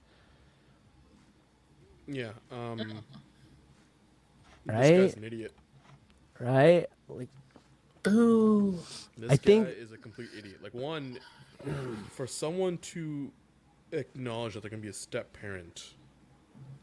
[2.08, 2.32] yeah.
[2.52, 4.98] Um, This Right?
[4.98, 5.54] guy's an idiot.
[6.40, 6.88] Right?
[7.08, 7.30] Like,
[8.08, 8.80] Ooh.
[9.18, 10.62] This I guy think- is a complete idiot.
[10.62, 11.20] Like one,
[12.12, 13.32] for someone to
[13.92, 15.94] acknowledge that they're gonna be a step parent,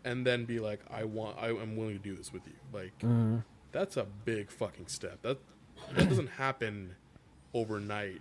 [0.05, 2.99] and then be like, "I want, I am willing to do this with you." Like,
[2.99, 3.39] Mm-hmm.
[3.73, 5.21] that's a big fucking step.
[5.23, 5.39] That
[5.95, 6.95] that doesn't happen
[7.53, 8.21] overnight,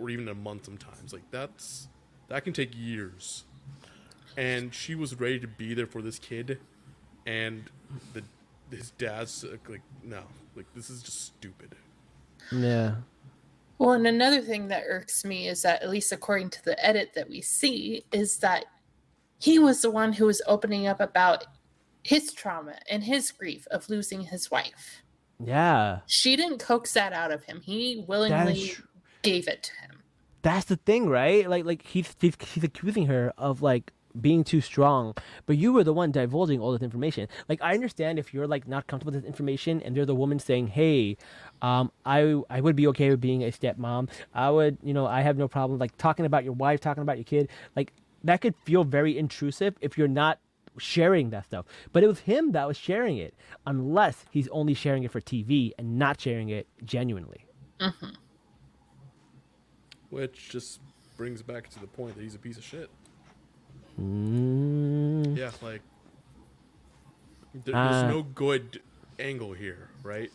[0.00, 0.64] or even a month.
[0.64, 1.88] Sometimes, like that's
[2.28, 3.44] that can take years.
[4.36, 6.58] And she was ready to be there for this kid,
[7.26, 7.64] and
[8.14, 8.22] the
[8.70, 10.20] his dad's like, no,
[10.54, 11.74] like this is just stupid.
[12.52, 12.94] yeah,
[13.78, 17.10] Well, and another thing that irks me is that, at least according to the edit
[17.16, 18.66] that we see, is that
[19.40, 21.44] he was the one who was opening up about
[22.04, 25.02] his trauma and his grief of losing his wife.
[25.44, 25.98] yeah.
[26.06, 27.60] She didn't coax that out of him.
[27.62, 28.82] He willingly tr-
[29.22, 30.02] gave it to him.
[30.42, 31.48] that's the thing, right?
[31.48, 35.14] Like, like he's he's, he's accusing her of like being too strong,
[35.46, 37.28] but you were the one divulging all this information.
[37.48, 40.38] Like, I understand if you're like not comfortable with this information, and they're the woman
[40.38, 41.16] saying, "Hey,
[41.62, 44.08] um, I I would be okay with being a stepmom.
[44.34, 47.18] I would, you know, I have no problem like talking about your wife, talking about
[47.18, 47.48] your kid.
[47.76, 47.92] Like,
[48.24, 50.38] that could feel very intrusive if you're not."
[50.78, 53.34] sharing that stuff but it was him that was sharing it
[53.66, 57.44] unless he's only sharing it for tv and not sharing it genuinely
[60.10, 60.80] Which just
[61.16, 62.90] brings back to the point that he's a piece of shit.
[64.00, 65.82] mm, Yeah, like
[67.64, 68.80] there, Uh, there's no good
[69.18, 70.30] angle here, right?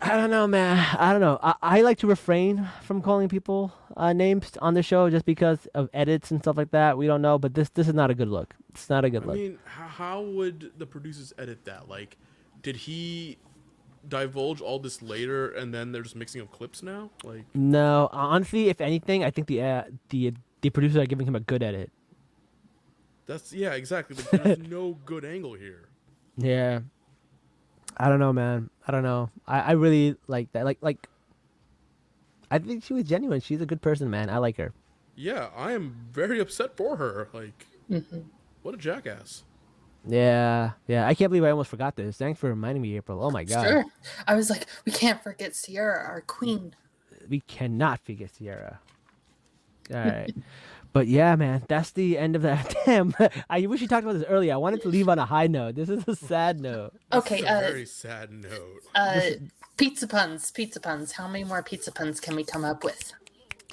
[0.00, 0.76] I don't know, man.
[0.98, 1.38] I don't know.
[1.42, 5.66] I, I like to refrain from calling people uh, names on the show just because
[5.74, 6.98] of edits and stuff like that.
[6.98, 8.54] We don't know, but this this is not a good look.
[8.70, 9.36] It's not a good I look.
[9.36, 11.88] I mean, how, how would the producers edit that?
[11.88, 12.18] Like,
[12.62, 13.38] did he
[14.08, 17.10] divulge all this later, and then they're just mixing up clips now?
[17.24, 21.34] Like, no, honestly, if anything, I think the uh, the the producers are giving him
[21.36, 21.90] a good edit.
[23.26, 24.16] that's yeah, exactly.
[24.16, 25.88] Like, there's no good angle here.
[26.36, 26.80] Yeah.
[27.98, 28.68] I don't know, man.
[28.86, 29.30] I don't know.
[29.46, 30.64] I, I really like that.
[30.64, 31.08] Like like.
[32.50, 33.40] I think she was genuine.
[33.40, 34.30] She's a good person, man.
[34.30, 34.72] I like her.
[35.16, 37.28] Yeah, I am very upset for her.
[37.32, 37.66] Like,
[38.62, 39.42] what a jackass.
[40.06, 41.06] Yeah, yeah.
[41.06, 42.16] I can't believe I almost forgot this.
[42.16, 43.22] Thanks for reminding me, April.
[43.22, 43.66] Oh my god.
[43.66, 43.84] Sure.
[44.26, 46.74] I was like, we can't forget Sierra, our queen.
[47.28, 48.80] we cannot forget Sierra.
[49.92, 50.34] All right.
[50.92, 52.74] but yeah, man, that's the end of that.
[52.86, 53.14] Damn.
[53.50, 54.54] I wish you talked about this earlier.
[54.54, 55.74] I wanted to leave on a high note.
[55.74, 56.92] This is a sad note.
[57.12, 58.82] Okay, a uh, very sad note.
[58.94, 59.20] uh,
[59.76, 61.12] pizza puns, pizza puns.
[61.12, 63.12] How many more pizza puns can we come up with?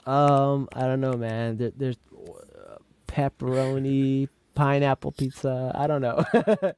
[0.05, 1.57] Um, I don't know, man.
[1.57, 2.77] There, there's uh,
[3.07, 5.71] pepperoni, pineapple pizza.
[5.75, 6.23] I don't know.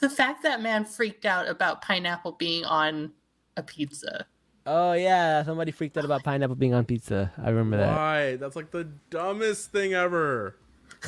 [0.00, 3.12] The fact that man freaked out about pineapple being on
[3.58, 4.24] a pizza.
[4.64, 7.30] oh yeah, somebody freaked out about pineapple being on pizza.
[7.36, 7.94] I remember that.
[7.94, 8.36] Why?
[8.36, 10.56] That's like the dumbest thing ever.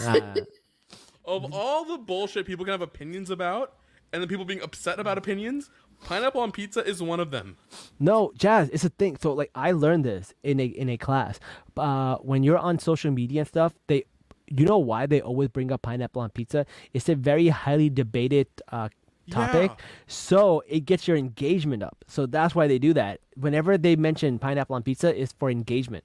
[0.01, 0.35] Ah.
[1.25, 3.75] Of all the bullshit people can have opinions about,
[4.13, 5.69] and then people being upset about opinions,
[6.05, 7.57] pineapple on pizza is one of them.
[8.01, 9.17] No, Jazz, it's a thing.
[9.21, 11.39] So like I learned this in a in a class.
[11.77, 14.05] Uh, when you're on social media and stuff, they
[14.51, 16.67] you know why they always bring up pineapple on pizza?
[16.93, 18.89] It's a very highly debated uh,
[19.31, 19.71] topic.
[19.71, 19.85] Yeah.
[20.07, 22.05] So it gets your engagement up.
[22.07, 23.21] So that's why they do that.
[23.37, 26.05] Whenever they mention pineapple on pizza, it's for engagement.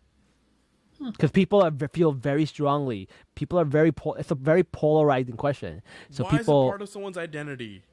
[1.04, 3.10] Because people are, feel very strongly.
[3.36, 3.92] People are very.
[3.92, 5.82] Pol- it's a very polarizing question.
[6.10, 6.64] So Why people.
[6.64, 7.84] is it part of someone's identity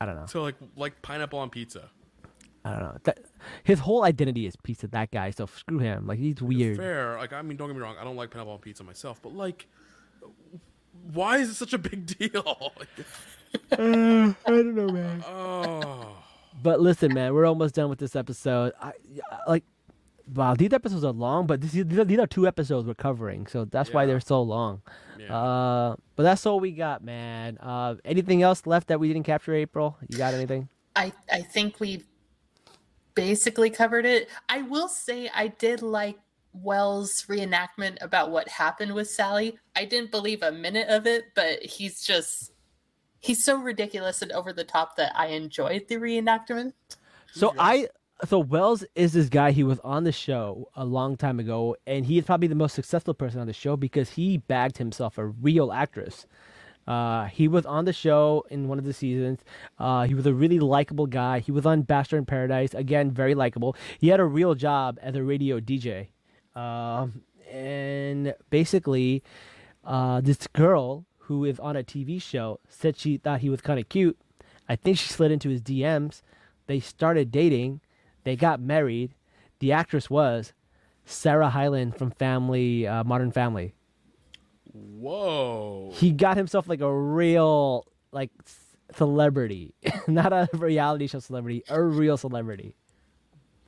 [0.00, 0.26] I don't know.
[0.26, 1.88] So like like pineapple on pizza?
[2.64, 2.96] I don't know.
[3.04, 3.20] That,
[3.62, 4.86] his whole identity is pizza.
[4.88, 5.30] That guy.
[5.30, 6.06] So screw him.
[6.06, 6.76] Like he's weird.
[6.76, 7.16] Fair.
[7.16, 9.34] Like I mean, don't get me wrong, I don't like pineapple on pizza myself, but
[9.34, 9.66] like,
[11.12, 12.72] why is it such a big deal?
[13.72, 15.22] I don't know, man.
[15.26, 16.16] oh,
[16.62, 18.72] But listen, man, we're almost done with this episode.
[18.80, 19.64] I, I- like,
[20.34, 23.92] wow, these episodes are long, but this, these, are, two episodes we're covering, so that's
[23.92, 24.82] why they're so long.
[25.18, 25.36] yeah.
[25.36, 27.58] Uh, but that's all we got, man.
[27.58, 29.96] Uh, anything else left that we didn't capture, April?
[30.08, 30.68] You got anything?
[30.96, 32.04] I I think we
[33.14, 34.28] basically covered it.
[34.48, 36.18] I will say I did like
[36.54, 39.58] Wells' reenactment about what happened with Salley.
[39.76, 42.52] I didn't believe a minute of it, but he's just
[43.20, 46.72] he's so ridiculous and over the top that I enjoyed the reenactment.
[47.32, 47.88] So Who's I,
[48.26, 49.50] so Wells is this guy.
[49.50, 52.74] He was on the show a long time ago, and he is probably the most
[52.74, 56.26] successful person on the show because he bagged himself a real actress.
[56.86, 59.40] Uh, he was on the show in one of the seasons.
[59.78, 61.40] Uh, he was a really likable guy.
[61.40, 62.74] He was on Bachelor in Paradise.
[62.74, 63.74] Again, very likable.
[63.98, 66.08] He had a real job as a radio DJ.
[66.54, 69.22] Um, and basically,
[69.84, 73.78] uh, this girl who is on a TV show said she thought he was kind
[73.80, 74.18] of cute.
[74.68, 76.22] I think she slid into his DMs.
[76.66, 77.80] They started dating.
[78.24, 79.14] They got married.
[79.58, 80.52] The actress was
[81.04, 83.74] Sarah Hyland from Family, uh, Modern Family.
[84.72, 85.90] Whoa.
[85.94, 88.30] He got himself like a real like
[88.94, 89.74] celebrity,
[90.08, 92.74] not a reality show celebrity, a real celebrity.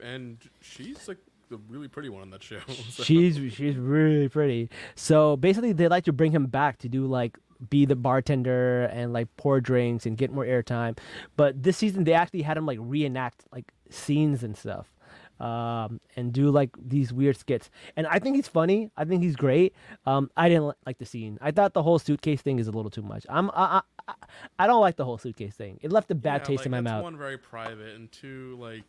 [0.02, 1.18] and she's like
[1.48, 2.58] the really pretty one on that show.
[2.90, 4.70] so- She's she's really pretty.
[4.94, 7.38] So basically, they like to bring him back to do like
[7.70, 10.98] be the bartender and like pour drinks and get more airtime.
[11.36, 14.92] But this season, they actually had him like reenact like scenes and stuff,
[15.40, 17.70] um, and do like these weird skits.
[17.96, 18.90] And I think he's funny.
[18.96, 19.74] I think he's great.
[20.04, 21.38] Um, I didn't like the scene.
[21.40, 23.24] I thought the whole suitcase thing is a little too much.
[23.30, 24.14] I'm I I,
[24.58, 25.78] I- don't like the whole suitcase thing.
[25.82, 27.02] It left a bad Yeah, taste like, in my mouth.
[27.04, 28.84] One very private, and two, like,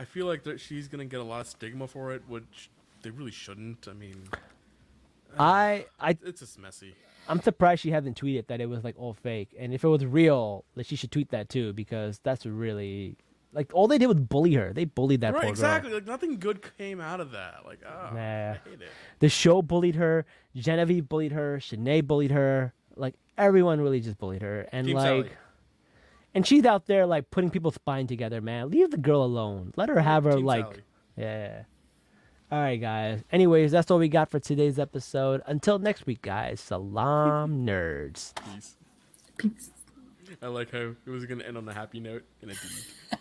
[0.00, 2.70] I feel like that she's gonna get a lot of stigma for it, which
[3.02, 3.86] they really shouldn't.
[3.86, 4.28] I mean,
[5.38, 6.94] I I it's just messy.
[7.28, 9.54] I'm surprised she hasn't tweeted that it was like all fake.
[9.58, 13.18] And if it was real, like she should tweet that too because that's really
[13.52, 14.72] like all they did was bully her.
[14.72, 15.90] They bullied that right, poor exactly.
[15.90, 15.98] girl.
[15.98, 17.66] Like nothing good came out of that.
[17.66, 18.52] Like, oh, Nah.
[18.52, 18.88] I hate it.
[19.18, 20.24] The show bullied her.
[20.56, 21.58] Genevieve bullied her.
[21.58, 22.72] Shanae bullied her.
[22.96, 24.66] Like everyone really just bullied her.
[24.72, 25.30] And Team like, Salley.
[26.34, 28.40] And she's out there like putting people's spine together.
[28.40, 29.72] Man, leave the girl alone.
[29.76, 30.80] Let her have her Team like, Salley.
[31.16, 31.62] yeah.
[32.52, 33.22] All right, guys.
[33.30, 35.40] Anyways, that's all we got for today's episode.
[35.46, 36.60] Until next week, guys.
[36.60, 38.32] Salam, nerds.
[38.54, 38.76] Peace.
[39.36, 39.70] Peace.
[40.42, 42.86] I like how it was gonna end on a happy note, and it didn't.